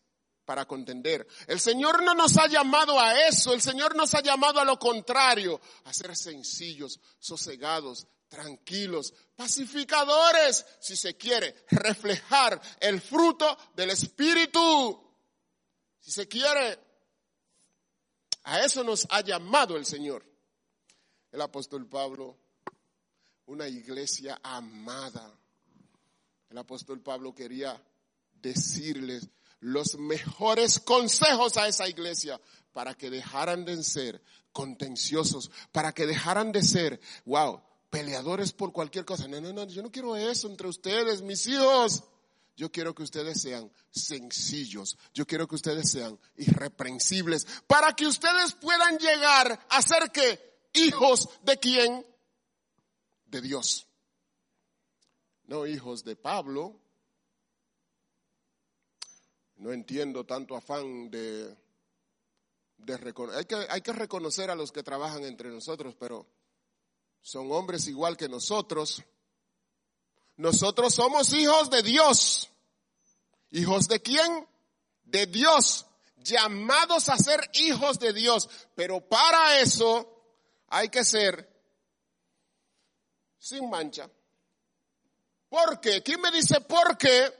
[0.45, 1.27] para contender.
[1.47, 4.79] El Señor no nos ha llamado a eso, el Señor nos ha llamado a lo
[4.79, 15.09] contrario, a ser sencillos, sosegados, tranquilos, pacificadores, si se quiere, reflejar el fruto del Espíritu.
[16.01, 16.79] Si se quiere,
[18.43, 20.30] a eso nos ha llamado el Señor.
[21.33, 22.37] El apóstol Pablo,
[23.47, 25.33] una iglesia amada.
[26.49, 27.81] El apóstol Pablo quería
[28.41, 29.29] decirles
[29.61, 32.41] los mejores consejos a esa iglesia
[32.73, 34.23] para que dejaran de ser
[34.53, 39.29] contenciosos, para que dejaran de ser, wow, peleadores por cualquier cosa.
[39.29, 42.05] No, no, no, yo no quiero eso entre ustedes, mis hijos.
[42.57, 44.99] Yo quiero que ustedes sean sencillos.
[45.15, 47.47] Yo quiero que ustedes sean irreprensibles.
[47.67, 52.07] Para que ustedes puedan llegar a ser que hijos de quién?
[53.27, 53.87] De Dios.
[55.45, 56.81] No hijos de Pablo,
[59.57, 61.55] no entiendo tanto afán de,
[62.79, 63.39] de reconocer.
[63.39, 66.27] Hay que, hay que reconocer a los que trabajan entre nosotros, pero
[67.21, 69.03] son hombres igual que nosotros.
[70.37, 72.49] Nosotros somos hijos de Dios.
[73.51, 74.49] ¿Hijos de quién?
[75.05, 75.87] De Dios.
[76.17, 78.49] Llamados a ser hijos de Dios.
[78.75, 80.20] Pero para eso
[80.71, 81.49] hay que ser
[83.39, 84.09] sin mancha.
[85.49, 86.03] ¿Por qué?
[86.03, 87.35] ¿Quién me dice por qué?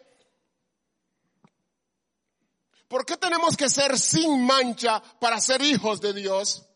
[2.89, 6.67] ¿Por qué tenemos que ser sin mancha para ser hijos de Dios?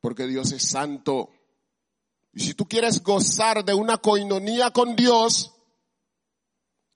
[0.00, 1.30] Porque Dios es santo.
[2.34, 5.52] Y si tú quieres gozar de una coinonía con Dios,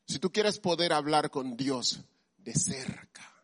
[0.07, 2.01] si tú quieres poder hablar con Dios
[2.37, 3.36] de cerca,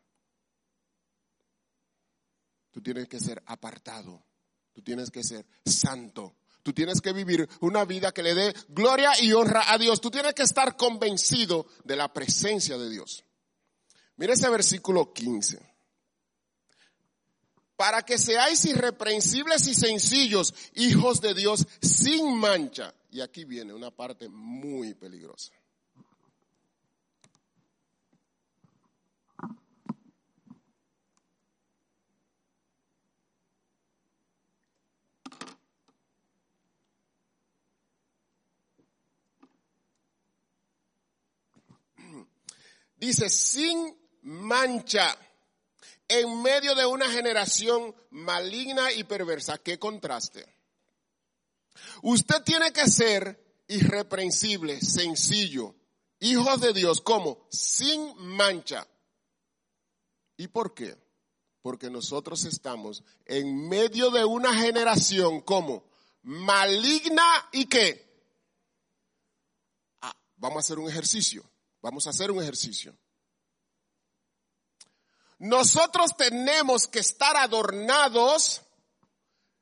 [2.73, 4.25] tú tienes que ser apartado,
[4.73, 9.13] tú tienes que ser santo, tú tienes que vivir una vida que le dé gloria
[9.21, 13.25] y honra a Dios, tú tienes que estar convencido de la presencia de Dios.
[14.17, 15.61] Mira ese versículo 15.
[17.77, 22.95] Para que seáis irreprensibles y sencillos, hijos de Dios, sin mancha.
[23.11, 25.53] Y aquí viene una parte muy peligrosa.
[43.03, 45.19] Dice, sin mancha,
[46.07, 49.59] en medio de una generación maligna y perversa.
[49.59, 50.47] ¿Qué contraste?
[52.03, 55.75] Usted tiene que ser irreprensible, sencillo,
[56.21, 58.87] hijos de Dios, como sin mancha.
[60.37, 60.97] ¿Y por qué?
[61.61, 65.91] Porque nosotros estamos en medio de una generación como
[66.23, 68.25] maligna y qué?
[70.03, 71.52] Ah, vamos a hacer un ejercicio.
[71.83, 72.97] Vamos a hacer un ejercicio.
[75.39, 78.63] Nosotros tenemos que estar adornados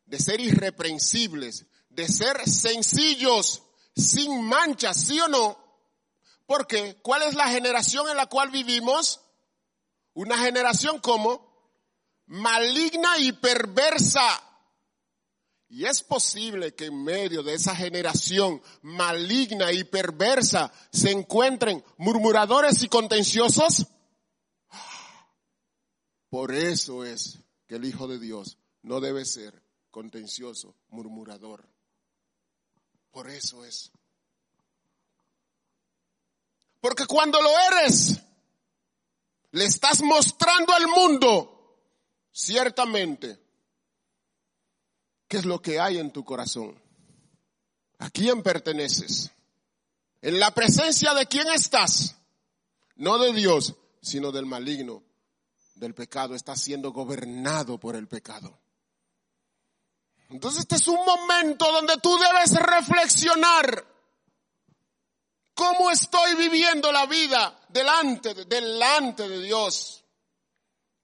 [0.04, 3.62] de ser irreprensibles, de ser sencillos,
[3.96, 5.58] sin manchas, ¿sí o no?
[6.44, 9.20] Porque, ¿cuál es la generación en la cual vivimos?
[10.12, 11.48] Una generación como
[12.26, 14.20] maligna y perversa.
[15.70, 22.82] Y es posible que en medio de esa generación maligna y perversa se encuentren murmuradores
[22.82, 23.86] y contenciosos.
[26.28, 29.62] Por eso es que el Hijo de Dios no debe ser
[29.92, 31.64] contencioso, murmurador.
[33.12, 33.92] Por eso es.
[36.80, 38.20] Porque cuando lo eres,
[39.52, 41.78] le estás mostrando al mundo,
[42.32, 43.38] ciertamente,
[45.30, 46.76] qué es lo que hay en tu corazón.
[48.00, 49.30] ¿A quién perteneces?
[50.20, 52.16] En la presencia de quién estás.
[52.96, 55.04] No de Dios, sino del maligno,
[55.76, 56.34] del pecado.
[56.34, 58.58] Estás siendo gobernado por el pecado.
[60.30, 63.86] Entonces este es un momento donde tú debes reflexionar
[65.54, 70.04] cómo estoy viviendo la vida delante de, delante de Dios.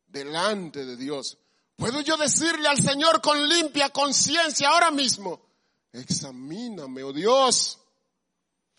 [0.04, 1.38] Delante de Dios.
[1.76, 5.40] ¿Puedo yo decirle al Señor con limpia conciencia ahora mismo?
[5.92, 7.78] Examíname, oh Dios,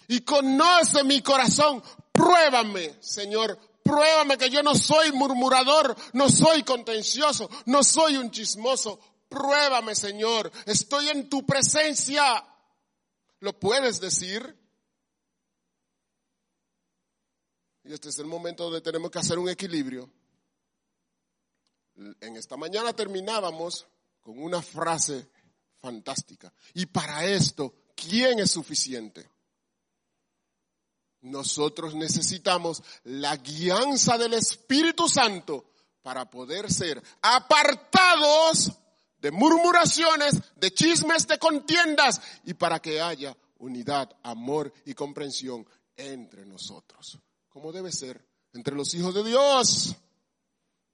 [0.07, 1.83] y conoce mi corazón.
[2.11, 8.99] Pruébame, Señor, pruébame que yo no soy murmurador, no soy contencioso, no soy un chismoso.
[9.29, 10.51] Pruébame, Señor.
[10.65, 12.23] Estoy en tu presencia.
[13.39, 14.57] ¿Lo puedes decir?
[17.83, 20.09] Y este es el momento donde tenemos que hacer un equilibrio.
[22.21, 23.87] En esta mañana terminábamos
[24.21, 25.29] con una frase
[25.79, 26.53] fantástica.
[26.73, 29.29] Y para esto, ¿quién es suficiente?
[31.21, 35.71] Nosotros necesitamos la guianza del Espíritu Santo
[36.01, 38.71] para poder ser apartados
[39.17, 46.45] de murmuraciones, de chismes, de contiendas y para que haya unidad, amor y comprensión entre
[46.45, 47.19] nosotros.
[47.49, 48.23] Como debe ser
[48.53, 49.95] entre los hijos de Dios.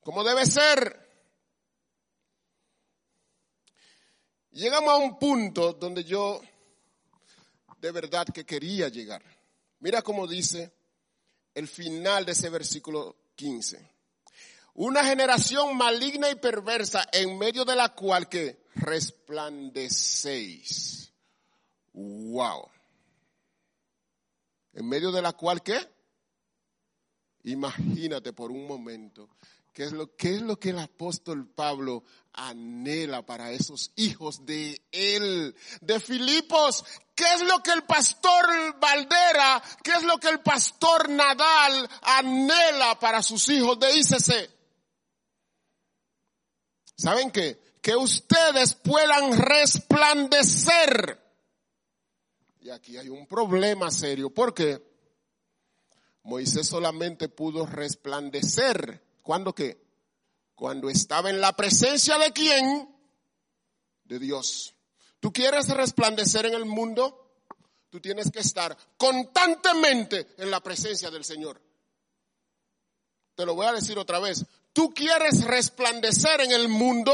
[0.03, 1.01] Como debe ser.
[4.51, 6.41] Llegamos a un punto donde yo
[7.79, 9.23] de verdad que quería llegar.
[9.79, 10.71] Mira cómo dice
[11.55, 13.93] el final de ese versículo 15.
[14.75, 21.11] Una generación maligna y perversa en medio de la cual que resplandecéis.
[21.93, 22.69] Wow.
[24.73, 25.77] En medio de la cual que
[27.43, 29.29] imagínate por un momento
[29.73, 32.03] qué es lo, qué es lo que el apóstol Pablo
[32.33, 36.85] anhela para esos hijos de él, de Filipos.
[37.15, 42.97] ¿Qué es lo que el pastor Valdera, qué es lo que el pastor Nadal anhela
[42.99, 44.49] para sus hijos de ICC?
[46.95, 47.59] ¿Saben qué?
[47.81, 51.19] Que ustedes puedan resplandecer.
[52.61, 54.29] Y aquí hay un problema serio.
[54.29, 54.81] ¿Por qué?
[56.23, 59.03] Moisés solamente pudo resplandecer.
[59.23, 59.81] ¿Cuándo qué?
[60.53, 62.95] Cuando estaba en la presencia de quién?
[64.03, 64.75] De Dios.
[65.19, 67.41] ¿Tú quieres resplandecer en el mundo?
[67.89, 71.59] Tú tienes que estar constantemente en la presencia del Señor.
[73.33, 77.13] Te lo voy a decir otra vez tú quieres resplandecer en el mundo,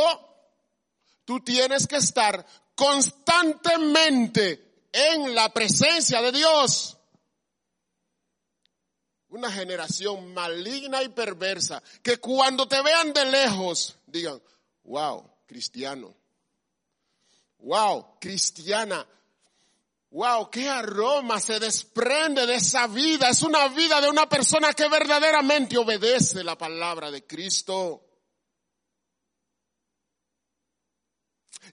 [1.26, 2.43] tú tienes que estar
[2.74, 6.97] constantemente en la presencia de Dios.
[9.30, 14.41] Una generación maligna y perversa que cuando te vean de lejos digan,
[14.84, 16.15] wow, cristiano.
[17.59, 19.05] Wow, cristiana.
[20.11, 23.30] Wow, qué aroma se desprende de esa vida.
[23.30, 28.03] Es una vida de una persona que verdaderamente obedece la palabra de Cristo.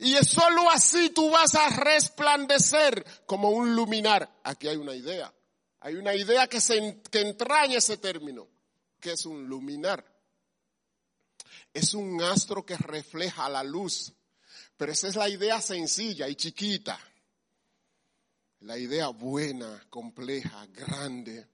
[0.00, 4.28] Y solo así tú vas a resplandecer como un luminar.
[4.44, 5.32] Aquí hay una idea.
[5.80, 8.48] Hay una idea que, se, que entraña ese término,
[9.00, 10.04] que es un luminar.
[11.72, 14.12] Es un astro que refleja la luz.
[14.76, 16.98] Pero esa es la idea sencilla y chiquita
[18.60, 21.48] la idea buena, compleja, grande,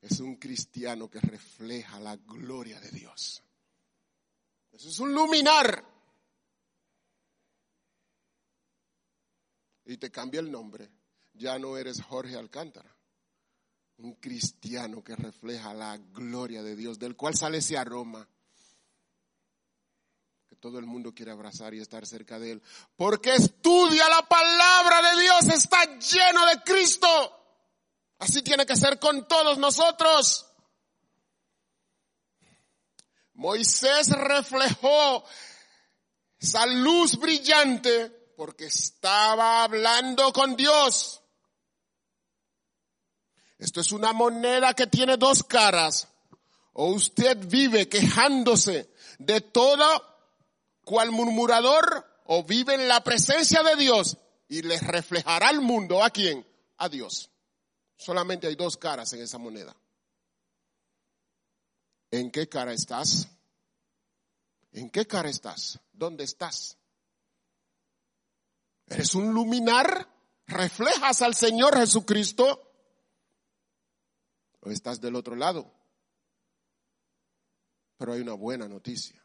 [0.00, 3.42] es un cristiano que refleja la gloria de Dios.
[4.72, 5.84] Eso es un luminar.
[9.86, 10.90] Y te cambia el nombre.
[11.34, 12.94] Ya no eres Jorge Alcántara.
[13.98, 18.28] Un cristiano que refleja la gloria de Dios, del cual sale ese aroma
[20.48, 22.62] que todo el mundo quiere abrazar y estar cerca de él.
[22.96, 27.08] Porque estudia la palabra de Dios, está lleno de Cristo.
[28.18, 30.46] Así tiene que ser con todos nosotros.
[33.34, 35.24] Moisés reflejó
[36.38, 41.23] esa luz brillante porque estaba hablando con Dios.
[43.64, 46.06] Esto es una moneda que tiene dos caras.
[46.74, 49.84] O usted vive quejándose de todo
[50.84, 56.10] cual murmurador o vive en la presencia de Dios y le reflejará al mundo a
[56.10, 56.46] quién?
[56.76, 57.30] A Dios.
[57.96, 59.74] Solamente hay dos caras en esa moneda.
[62.10, 63.28] ¿En qué cara estás?
[64.72, 65.80] ¿En qué cara estás?
[65.90, 66.76] ¿Dónde estás?
[68.88, 70.06] ¿Eres un luminar?
[70.48, 72.63] ¿Reflejas al Señor Jesucristo?
[74.64, 75.70] ¿O estás del otro lado?
[77.98, 79.22] Pero hay una buena noticia.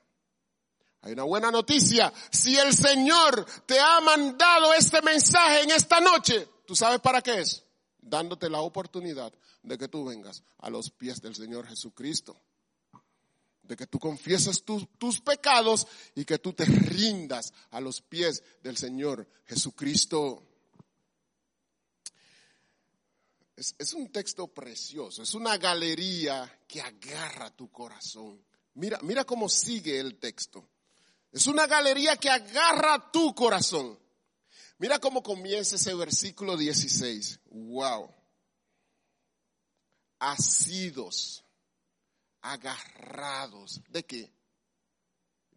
[1.01, 2.11] Hay una buena noticia.
[2.29, 7.39] Si el Señor te ha mandado este mensaje en esta noche, ¿tú sabes para qué
[7.39, 7.63] es?
[7.99, 9.33] Dándote la oportunidad
[9.63, 12.39] de que tú vengas a los pies del Señor Jesucristo.
[13.63, 18.75] De que tú confieses tus pecados y que tú te rindas a los pies del
[18.75, 20.48] Señor Jesucristo.
[23.59, 28.41] Es, un texto precioso, es una galería que agarra tu corazón.
[28.75, 30.69] Mira, mira cómo sigue el texto.
[31.29, 33.99] Es una galería que agarra tu corazón.
[34.77, 37.41] Mira cómo comienza ese versículo 16.
[37.47, 38.09] Wow.
[40.19, 41.43] Asidos,
[42.41, 43.81] agarrados.
[43.89, 44.33] ¿De qué?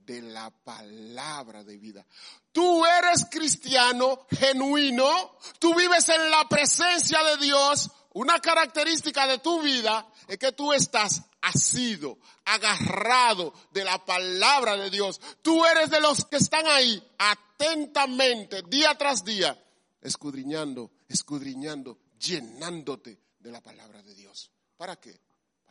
[0.05, 2.05] De la palabra de vida.
[2.51, 7.91] Tú eres cristiano genuino, tú vives en la presencia de Dios.
[8.15, 14.91] Una característica de tu vida es que tú estás asido, agarrado de la palabra de
[14.91, 15.21] Dios.
[15.41, 19.59] Tú eres de los que están ahí atentamente, día tras día,
[20.01, 24.51] escudriñando, escudriñando, llenándote de la palabra de Dios.
[24.77, 25.21] ¿Para qué?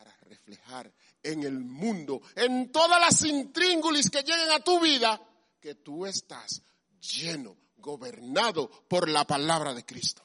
[0.01, 0.91] Para reflejar
[1.21, 5.21] en el mundo, en todas las intríngulis que lleguen a tu vida,
[5.59, 6.63] que tú estás
[6.99, 10.23] lleno, gobernado por la palabra de Cristo.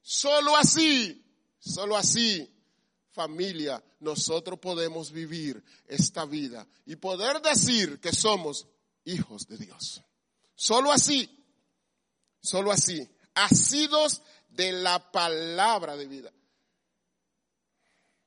[0.00, 1.22] Solo así,
[1.58, 2.50] solo así
[3.10, 8.68] familia, nosotros podemos vivir esta vida y poder decir que somos
[9.04, 10.02] hijos de Dios.
[10.54, 11.28] Solo así,
[12.40, 16.32] solo así, asidos de la palabra de vida.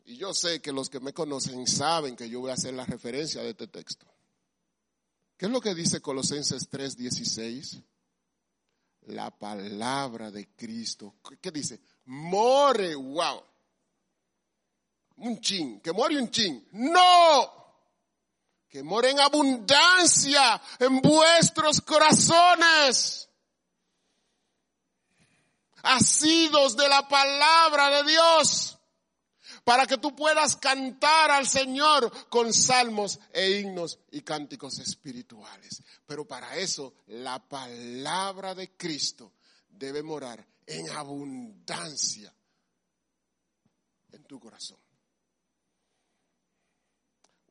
[0.05, 2.85] Y yo sé que los que me conocen saben que yo voy a hacer la
[2.85, 4.05] referencia de este texto.
[5.37, 7.83] ¿Qué es lo que dice Colosenses 3:16?
[9.07, 11.15] La palabra de Cristo.
[11.41, 11.81] ¿Qué dice?
[12.05, 13.51] More, wow
[15.21, 16.67] un chin, que muere un chin.
[16.71, 17.51] No,
[18.69, 23.29] que more en abundancia en vuestros corazones,
[25.83, 28.77] asidos de la palabra de Dios,
[29.63, 35.83] para que tú puedas cantar al Señor con salmos e himnos y cánticos espirituales.
[36.05, 39.33] Pero para eso la palabra de Cristo
[39.69, 42.33] debe morar en abundancia
[44.11, 44.77] en tu corazón.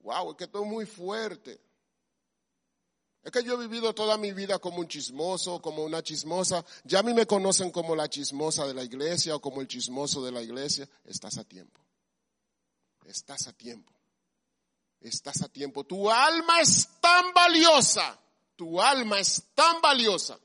[0.03, 1.61] Wow, es que estoy muy fuerte.
[3.23, 6.65] Es que yo he vivido toda mi vida como un chismoso, como una chismosa.
[6.85, 10.25] Ya a mí me conocen como la chismosa de la iglesia o como el chismoso
[10.25, 10.89] de la iglesia.
[11.05, 11.81] Estás a tiempo.
[13.11, 13.93] Estás a tiempo.
[15.01, 15.85] Estás a tiempo.
[15.85, 18.19] Tu alma es tan valiosa.
[18.57, 20.39] Tu alma es tan valiosa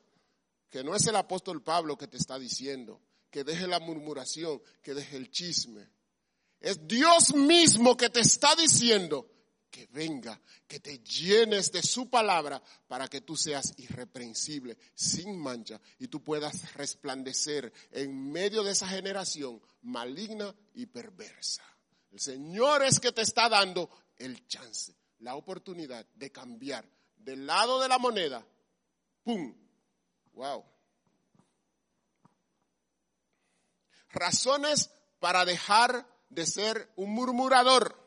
[0.69, 4.93] que no es el apóstol Pablo que te está diciendo que deje la murmuración, que
[4.93, 5.89] deje el chisme.
[6.61, 9.29] Es Dios mismo que te está diciendo
[9.69, 15.81] que venga, que te llenes de su palabra para que tú seas irreprensible, sin mancha,
[15.99, 21.63] y tú puedas resplandecer en medio de esa generación maligna y perversa.
[22.15, 26.87] El Señor es que te está dando el chance, la oportunidad de cambiar
[27.17, 28.41] del lado de la moneda.
[29.21, 29.53] ¡Pum!
[30.31, 30.63] ¡Wow!
[34.11, 38.01] Razones para dejar de ser un murmurador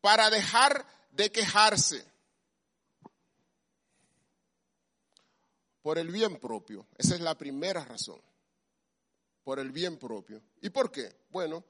[0.00, 2.06] para dejar de quejarse
[5.82, 6.86] por el bien propio.
[6.96, 8.22] Esa es la primera razón,
[9.42, 10.40] por el bien propio.
[10.62, 11.26] ¿Y por qué?
[11.30, 11.64] Bueno,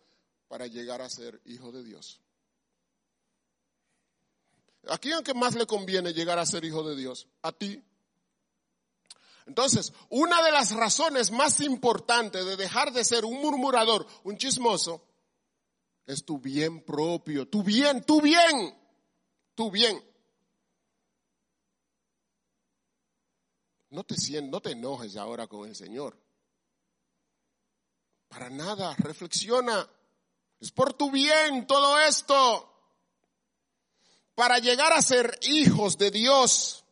[0.48, 2.20] para llegar a ser hijo de Dios?
[4.88, 7.28] ¿A quién que más le conviene llegar a ser hijo de Dios?
[7.42, 7.82] A ti.
[9.46, 15.02] Entonces, una de las razones más importantes de dejar de ser un murmurador, un chismoso,
[16.06, 18.74] es tu bien propio, tu bien, tu bien,
[19.54, 20.02] tu bien.
[23.90, 26.18] No te, no te enojes ahora con el Señor.
[28.28, 29.88] Para nada, reflexiona.
[30.60, 32.64] Es por tu bien todo esto.
[34.34, 36.84] Para llegar a ser hijos de Dios.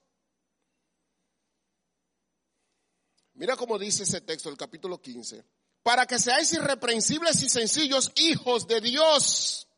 [3.34, 5.44] Mira cómo dice ese texto, el capítulo 15.
[5.82, 9.68] Para que seáis irreprensibles y sencillos hijos de Dios.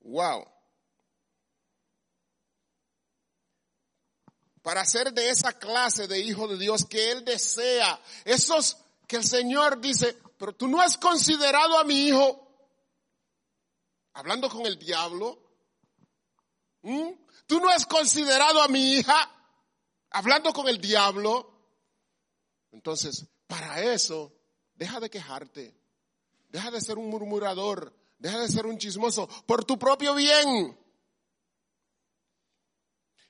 [0.00, 0.46] Wow.
[4.62, 8.00] Para ser de esa clase de hijo de Dios que Él desea.
[8.24, 8.76] Esos
[9.08, 12.49] que el Señor dice, pero tú no has considerado a mi hijo
[14.12, 15.38] hablando con el diablo.
[17.46, 19.30] Tú no has considerado a mi hija
[20.10, 21.50] hablando con el diablo.
[22.72, 24.32] Entonces, para eso,
[24.74, 25.76] deja de quejarte.
[26.48, 27.94] Deja de ser un murmurador.
[28.18, 30.76] Deja de ser un chismoso por tu propio bien.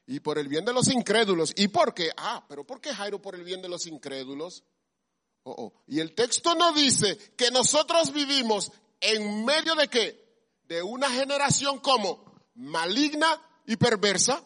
[0.06, 1.52] Y por el bien de los incrédulos.
[1.56, 2.10] ¿Y por qué?
[2.16, 4.64] Ah, pero ¿por qué Jairo por el bien de los incrédulos?
[5.44, 5.82] Oh, oh.
[5.86, 10.19] Y el texto no dice que nosotros vivimos en medio de qué?
[10.70, 13.26] De una generación como maligna
[13.66, 14.40] y perversa.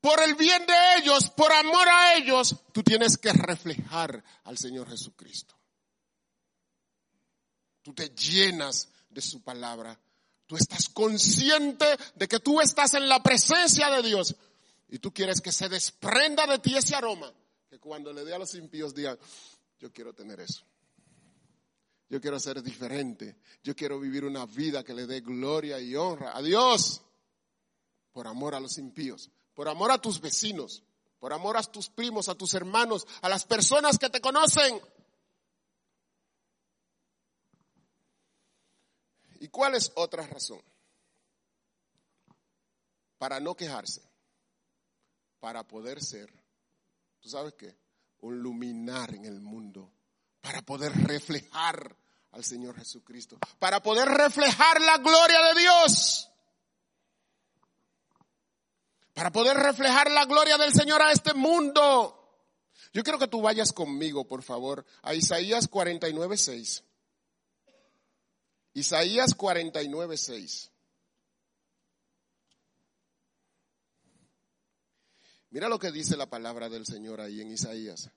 [0.00, 4.88] Por el bien de ellos, por amor a ellos, tú tienes que reflejar al Señor
[4.88, 5.54] Jesucristo.
[7.82, 10.00] Tú te llenas de su palabra.
[10.46, 11.84] Tú estás consciente
[12.14, 14.34] de que tú estás en la presencia de Dios
[14.88, 17.30] y tú quieres que se desprenda de ti ese aroma
[17.68, 19.18] que cuando le dé a los impíos digan,
[19.78, 20.64] yo quiero tener eso.
[22.08, 23.36] Yo quiero ser diferente.
[23.62, 27.02] Yo quiero vivir una vida que le dé gloria y honra a Dios
[28.12, 30.84] por amor a los impíos, por amor a tus vecinos,
[31.18, 34.80] por amor a tus primos, a tus hermanos, a las personas que te conocen.
[39.40, 40.62] ¿Y cuál es otra razón?
[43.18, 44.02] Para no quejarse,
[45.40, 46.44] para poder ser
[47.24, 47.74] ¿tú sabes qué?
[48.20, 49.90] Un luminar en el mundo
[50.44, 51.96] para poder reflejar
[52.32, 56.30] al Señor Jesucristo, para poder reflejar la gloria de Dios,
[59.14, 62.20] para poder reflejar la gloria del Señor a este mundo.
[62.92, 66.84] Yo quiero que tú vayas conmigo, por favor, a Isaías 49, 6.
[68.74, 70.72] Isaías 49, 6.
[75.48, 78.10] Mira lo que dice la palabra del Señor ahí en Isaías.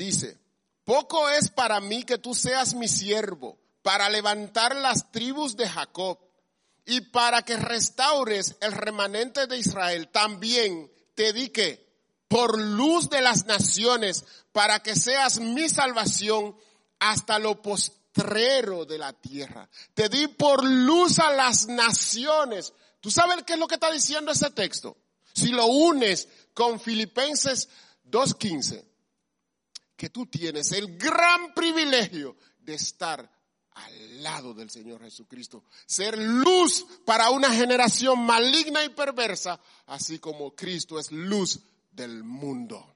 [0.00, 0.38] Dice,
[0.82, 6.18] poco es para mí que tú seas mi siervo, para levantar las tribus de Jacob
[6.86, 10.08] y para que restaures el remanente de Israel.
[10.08, 11.86] También te di que
[12.28, 16.56] por luz de las naciones, para que seas mi salvación
[16.98, 19.68] hasta lo postrero de la tierra.
[19.92, 22.72] Te di por luz a las naciones.
[23.02, 24.96] ¿Tú sabes qué es lo que está diciendo ese texto?
[25.34, 27.68] Si lo unes con Filipenses
[28.10, 28.86] 2.15,
[30.00, 33.30] que tú tienes el gran privilegio de estar
[33.72, 40.56] al lado del Señor Jesucristo, ser luz para una generación maligna y perversa, así como
[40.56, 42.94] Cristo es luz del mundo.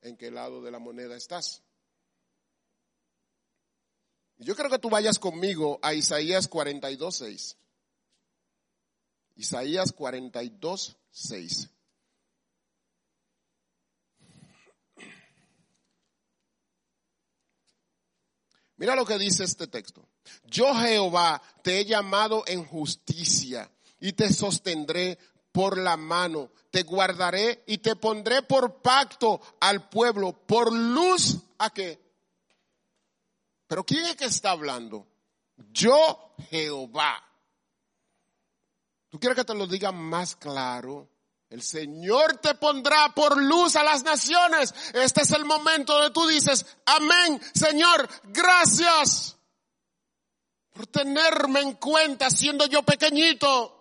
[0.00, 1.64] en qué lado de la moneda estás.
[4.38, 7.56] Yo creo que tú vayas conmigo a Isaías 42, 6.
[9.34, 10.96] Isaías 42,
[18.76, 20.08] Mira lo que dice este texto.
[20.44, 23.70] Yo Jehová te he llamado en justicia
[24.00, 25.18] y te sostendré
[25.50, 31.70] por la mano, te guardaré y te pondré por pacto al pueblo, por luz a
[31.70, 31.98] qué.
[33.66, 35.06] Pero ¿quién es que está hablando?
[35.72, 37.22] Yo Jehová.
[39.08, 41.08] ¿Tú quieres que te lo diga más claro?
[41.48, 44.74] El Señor te pondrá por luz a las naciones.
[44.92, 49.36] Este es el momento donde tú dices, amén, Señor, gracias
[50.72, 53.72] por tenerme en cuenta siendo yo pequeñito.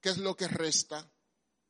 [0.00, 1.10] ¿Qué es lo que resta?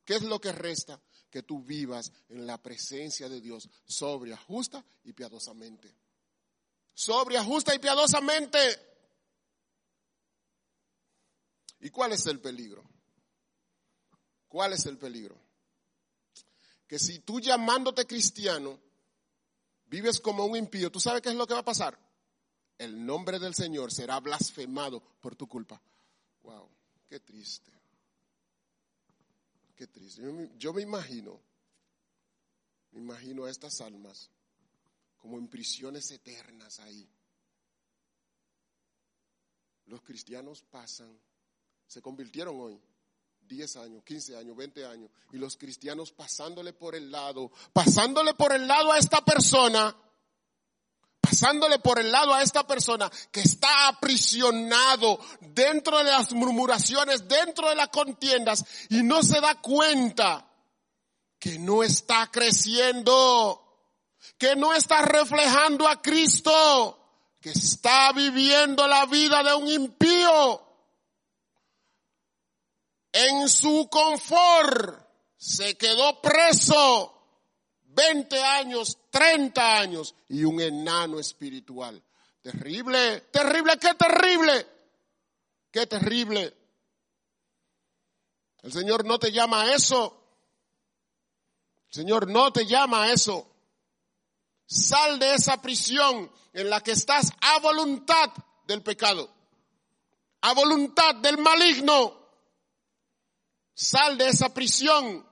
[0.03, 1.01] ¿Qué es lo que resta?
[1.29, 5.95] Que tú vivas en la presencia de Dios sobria, justa y piadosamente.
[6.93, 8.59] Sobria, justa y piadosamente.
[11.79, 12.83] ¿Y cuál es el peligro?
[14.49, 15.37] ¿Cuál es el peligro?
[16.87, 18.79] Que si tú llamándote cristiano
[19.85, 21.97] vives como un impío, ¿tú sabes qué es lo que va a pasar?
[22.77, 25.79] El nombre del Señor será blasfemado por tu culpa.
[26.41, 26.67] Wow,
[27.07, 27.71] qué triste.
[29.75, 30.21] Qué triste.
[30.57, 31.39] Yo me, imagino,
[32.91, 34.29] me imagino a estas almas
[35.17, 37.07] como en prisiones eternas ahí.
[39.85, 41.17] Los cristianos pasan,
[41.87, 42.79] se convirtieron hoy,
[43.49, 48.53] 10 años, 15 años, 20 años, y los cristianos pasándole por el lado, pasándole por
[48.53, 49.95] el lado a esta persona,
[51.19, 57.69] pasándole por el lado a esta persona que está aprisionado dentro de las murmuraciones, dentro
[57.69, 60.47] de las contiendas, y no se da cuenta
[61.39, 63.65] que no está creciendo,
[64.37, 66.99] que no está reflejando a Cristo,
[67.41, 70.68] que está viviendo la vida de un impío
[73.11, 75.07] en su confort
[75.37, 77.19] se quedó preso
[77.85, 82.01] 20 años, 30 años y un enano espiritual.
[82.41, 84.67] Terrible, terrible, qué terrible,
[85.71, 86.55] qué terrible.
[88.61, 90.15] El Señor no te llama a eso.
[91.87, 93.47] El Señor no te llama a eso.
[94.65, 98.31] Sal de esa prisión en la que estás a voluntad
[98.67, 99.29] del pecado,
[100.41, 102.18] a voluntad del maligno.
[103.81, 105.25] Sal de esa prisión.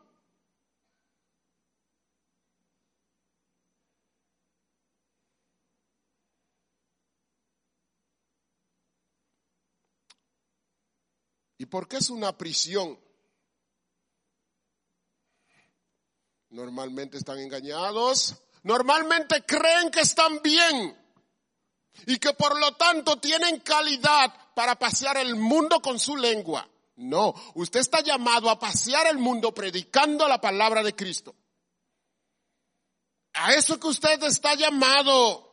[11.57, 12.97] ¿Y por qué es una prisión?
[16.51, 18.33] Normalmente están engañados,
[18.63, 20.97] normalmente creen que están bien
[22.05, 26.65] y que por lo tanto tienen calidad para pasear el mundo con su lengua.
[26.97, 31.35] No, usted está llamado a pasear el mundo predicando la palabra de Cristo.
[33.33, 35.47] A eso que usted está llamado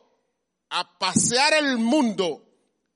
[0.70, 2.48] a pasear el mundo,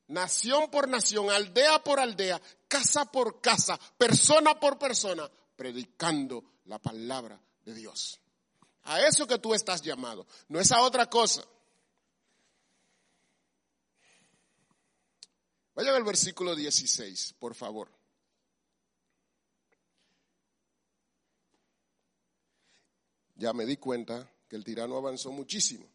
[0.06, 7.38] nación por nación, aldea por aldea, casa por casa, persona por persona, predicando la palabra
[7.66, 8.18] de Dios.
[8.84, 11.44] A eso que tú estás llamado, no es a otra cosa.
[15.74, 17.97] Vayan al versículo 16, por favor.
[23.38, 25.86] Ya me di cuenta que el tirano avanzó muchísimo.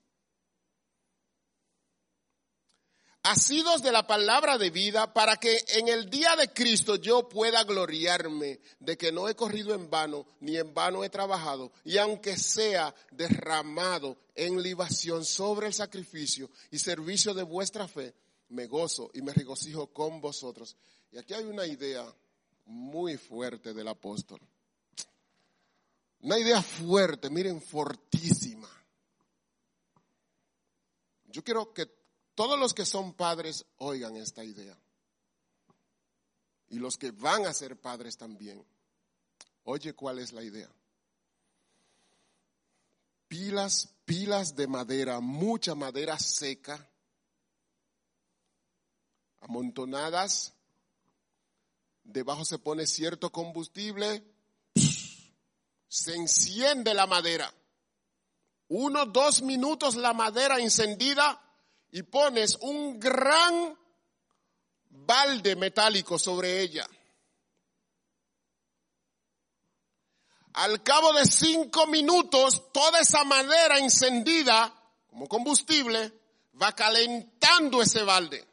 [3.25, 7.63] Asidos de la palabra de vida para que en el día de Cristo yo pueda
[7.63, 12.35] gloriarme de que no he corrido en vano, ni en vano he trabajado, y aunque
[12.35, 18.13] sea derramado en libación sobre el sacrificio y servicio de vuestra fe,
[18.49, 20.75] me gozo y me regocijo con vosotros.
[21.11, 22.05] Y aquí hay una idea
[22.65, 24.41] muy fuerte del apóstol.
[26.23, 28.69] Una idea fuerte, miren, fortísima.
[31.25, 31.85] Yo quiero que
[32.33, 34.77] todos los que son padres oigan esta idea.
[36.69, 38.65] Y los que van a ser padres también.
[39.65, 40.69] Oye, ¿cuál es la idea?
[43.27, 46.89] Pilas, pilas de madera, mucha madera seca,
[49.41, 50.53] amontonadas.
[52.05, 54.32] Debajo se pone cierto combustible
[55.93, 57.53] se enciende la madera.
[58.69, 61.39] Uno, dos minutos la madera encendida
[61.91, 63.77] y pones un gran
[64.89, 66.89] balde metálico sobre ella.
[70.53, 74.73] Al cabo de cinco minutos, toda esa madera encendida
[75.05, 76.11] como combustible
[76.59, 78.43] va calentando ese balde.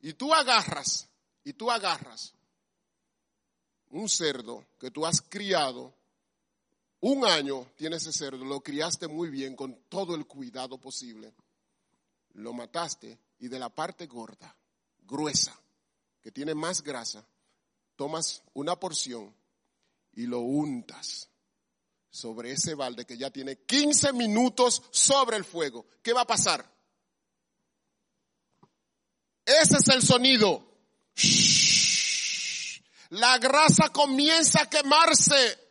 [0.00, 1.06] Y tú agarras,
[1.44, 2.32] y tú agarras
[3.90, 5.99] un cerdo que tú has criado
[7.00, 11.32] un año tiene ese cerdo, lo criaste muy bien con todo el cuidado posible.
[12.34, 14.54] Lo mataste y de la parte gorda,
[14.98, 15.58] gruesa,
[16.20, 17.26] que tiene más grasa,
[17.96, 19.34] tomas una porción
[20.12, 21.28] y lo untas
[22.10, 25.86] sobre ese balde que ya tiene 15 minutos sobre el fuego.
[26.02, 26.68] ¿Qué va a pasar?
[29.44, 30.66] Ese es el sonido.
[33.10, 35.69] La grasa comienza a quemarse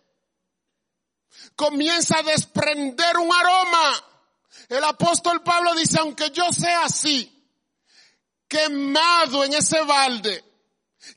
[1.59, 4.05] comienza a desprender un aroma.
[4.69, 7.29] El apóstol Pablo dice, aunque yo sea así,
[8.47, 10.41] quemado en ese balde,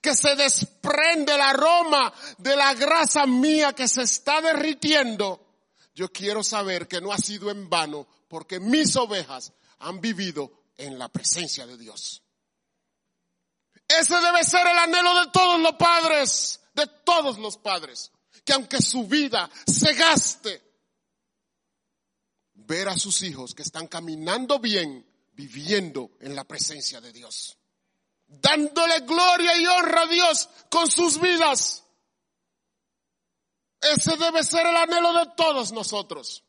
[0.00, 5.46] que se desprende el aroma de la grasa mía que se está derritiendo,
[5.94, 10.98] yo quiero saber que no ha sido en vano, porque mis ovejas han vivido en
[10.98, 12.20] la presencia de Dios.
[13.86, 18.10] Ese debe ser el anhelo de todos los padres, de todos los padres,
[18.44, 20.62] que aunque su vida se gaste,
[22.54, 27.56] ver a sus hijos que están caminando bien, viviendo en la presencia de Dios,
[28.26, 31.84] dándole gloria y honra a Dios con sus vidas.
[33.80, 36.44] Ese debe ser el anhelo de todos nosotros.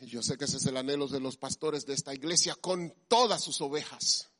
[0.00, 2.94] Y yo sé que ese es el anhelo de los pastores de esta iglesia con
[3.08, 4.30] todas sus ovejas.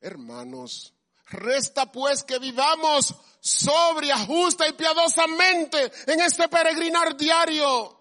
[0.00, 0.94] Hermanos,
[1.26, 7.92] resta pues que vivamos sobria, justa y piadosamente en este peregrinar diario.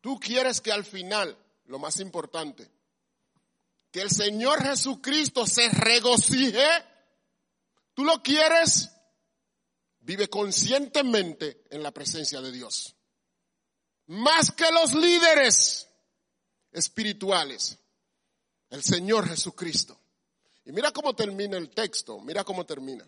[0.00, 1.36] Tú quieres que al final,
[1.66, 2.70] lo más importante,
[3.90, 6.66] que el Señor Jesucristo se regocije.
[7.94, 8.90] ¿Tú lo quieres?
[10.00, 12.96] Vive conscientemente en la presencia de Dios
[14.12, 15.88] más que los líderes
[16.70, 17.78] espirituales,
[18.70, 19.98] el Señor Jesucristo.
[20.64, 23.06] Y mira cómo termina el texto, mira cómo termina.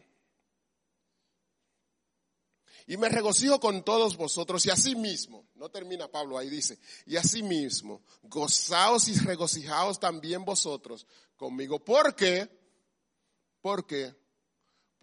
[2.87, 7.17] Y me regocijo con todos vosotros y así mismo, no termina Pablo ahí dice, y
[7.17, 11.83] así mismo, gozaos y regocijaos también vosotros conmigo.
[11.83, 12.49] ¿Por qué?
[13.63, 14.15] Porque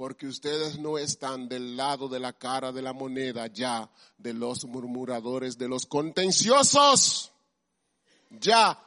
[0.02, 3.88] porque ustedes no están del lado de la cara de la moneda ya
[4.18, 7.32] de los murmuradores, de los contenciosos.
[8.32, 8.84] Ya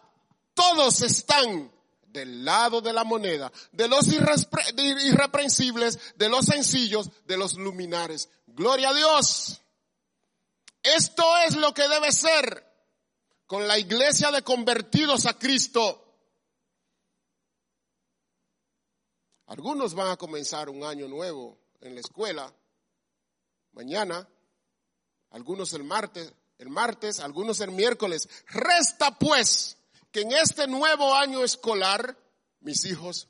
[0.54, 1.70] todos están
[2.14, 8.30] del lado de la moneda, de los irreprensibles, de los sencillos, de los luminares.
[8.46, 9.60] Gloria a Dios.
[10.82, 12.64] Esto es lo que debe ser
[13.46, 16.00] con la iglesia de convertidos a Cristo.
[19.46, 22.54] Algunos van a comenzar un año nuevo en la escuela
[23.72, 24.26] mañana,
[25.30, 28.28] algunos el martes, el martes, algunos el miércoles.
[28.46, 29.76] Resta pues
[30.14, 32.16] que en este nuevo año escolar,
[32.60, 33.26] mis hijos,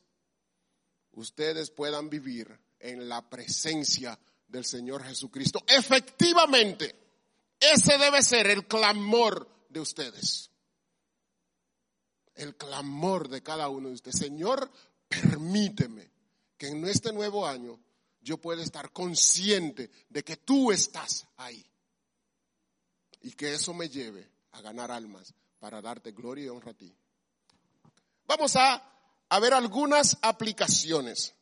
[1.12, 5.64] ustedes puedan vivir en la presencia del Señor Jesucristo.
[5.66, 6.94] Efectivamente,
[7.58, 10.50] ese debe ser el clamor de ustedes.
[12.34, 14.18] El clamor de cada uno de ustedes.
[14.18, 14.70] Señor,
[15.08, 16.10] permíteme
[16.58, 17.80] que en este nuevo año
[18.20, 21.64] yo pueda estar consciente de que tú estás ahí.
[23.22, 25.32] Y que eso me lleve a ganar almas
[25.64, 26.94] para darte gloria y honra a ti.
[28.26, 28.82] Vamos a,
[29.30, 31.34] a ver algunas aplicaciones.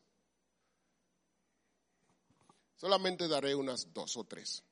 [2.76, 4.62] Solamente daré unas dos o tres.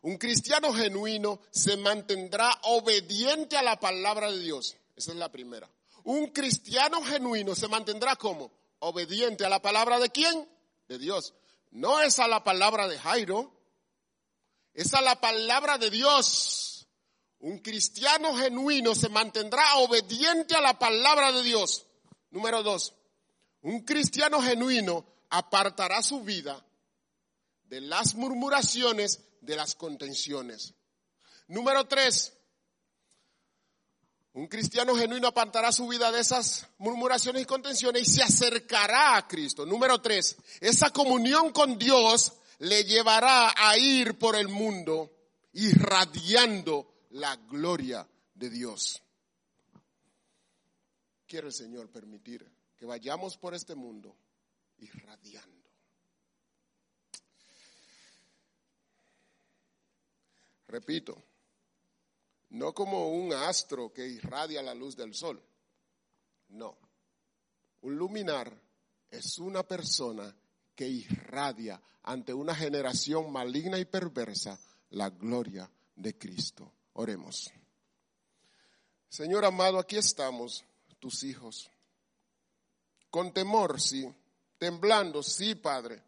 [0.00, 4.78] Un cristiano genuino se mantendrá obediente a la palabra de Dios.
[4.96, 5.68] Esa es la primera.
[6.04, 10.48] Un cristiano genuino se mantendrá como obediente a la palabra de quién?
[10.88, 11.34] De Dios.
[11.70, 13.52] No es a la palabra de Jairo,
[14.72, 16.79] es a la palabra de Dios.
[17.40, 21.86] Un cristiano genuino se mantendrá obediente a la palabra de Dios.
[22.30, 22.94] Número dos,
[23.62, 26.64] un cristiano genuino apartará su vida
[27.64, 30.74] de las murmuraciones, de las contenciones.
[31.48, 32.34] Número tres,
[34.34, 39.26] un cristiano genuino apartará su vida de esas murmuraciones y contenciones y se acercará a
[39.26, 39.64] Cristo.
[39.64, 45.10] Número tres, esa comunión con Dios le llevará a ir por el mundo
[45.52, 49.02] irradiando la gloria de Dios.
[51.26, 54.16] Quiere el Señor permitir que vayamos por este mundo
[54.78, 55.70] irradiando.
[60.66, 61.22] Repito,
[62.50, 65.42] no como un astro que irradia la luz del sol.
[66.50, 66.78] No.
[67.82, 68.52] Un luminar
[69.10, 70.34] es una persona
[70.74, 74.58] que irradia ante una generación maligna y perversa
[74.90, 76.72] la gloria de Cristo.
[77.00, 77.50] Oremos.
[79.08, 80.62] Señor amado, aquí estamos,
[80.98, 81.70] tus hijos.
[83.08, 84.06] Con temor, sí.
[84.58, 86.02] Temblando, sí, Padre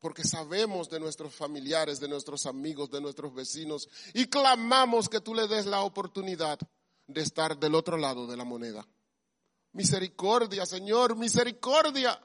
[0.00, 5.34] porque sabemos de nuestros familiares, de nuestros amigos, de nuestros vecinos, y clamamos que tú
[5.34, 6.58] le des la oportunidad
[7.08, 8.86] de estar del otro lado de la moneda.
[9.72, 12.16] Misericordia, Señor, misericordia.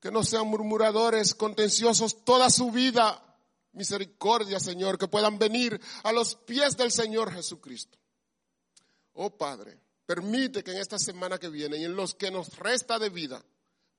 [0.00, 3.33] Que no sean murmuradores, contenciosos toda su vida.
[3.74, 7.98] Misericordia, Señor, que puedan venir a los pies del Señor Jesucristo.
[9.14, 12.98] Oh Padre, permite que en esta semana que viene y en los que nos resta
[12.98, 13.44] de vida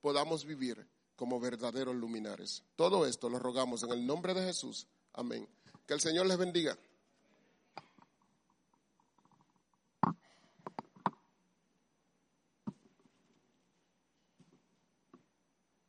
[0.00, 2.62] podamos vivir como verdaderos luminares.
[2.76, 4.86] Todo esto lo rogamos en el nombre de Jesús.
[5.12, 5.48] Amén.
[5.86, 6.78] Que el Señor les bendiga.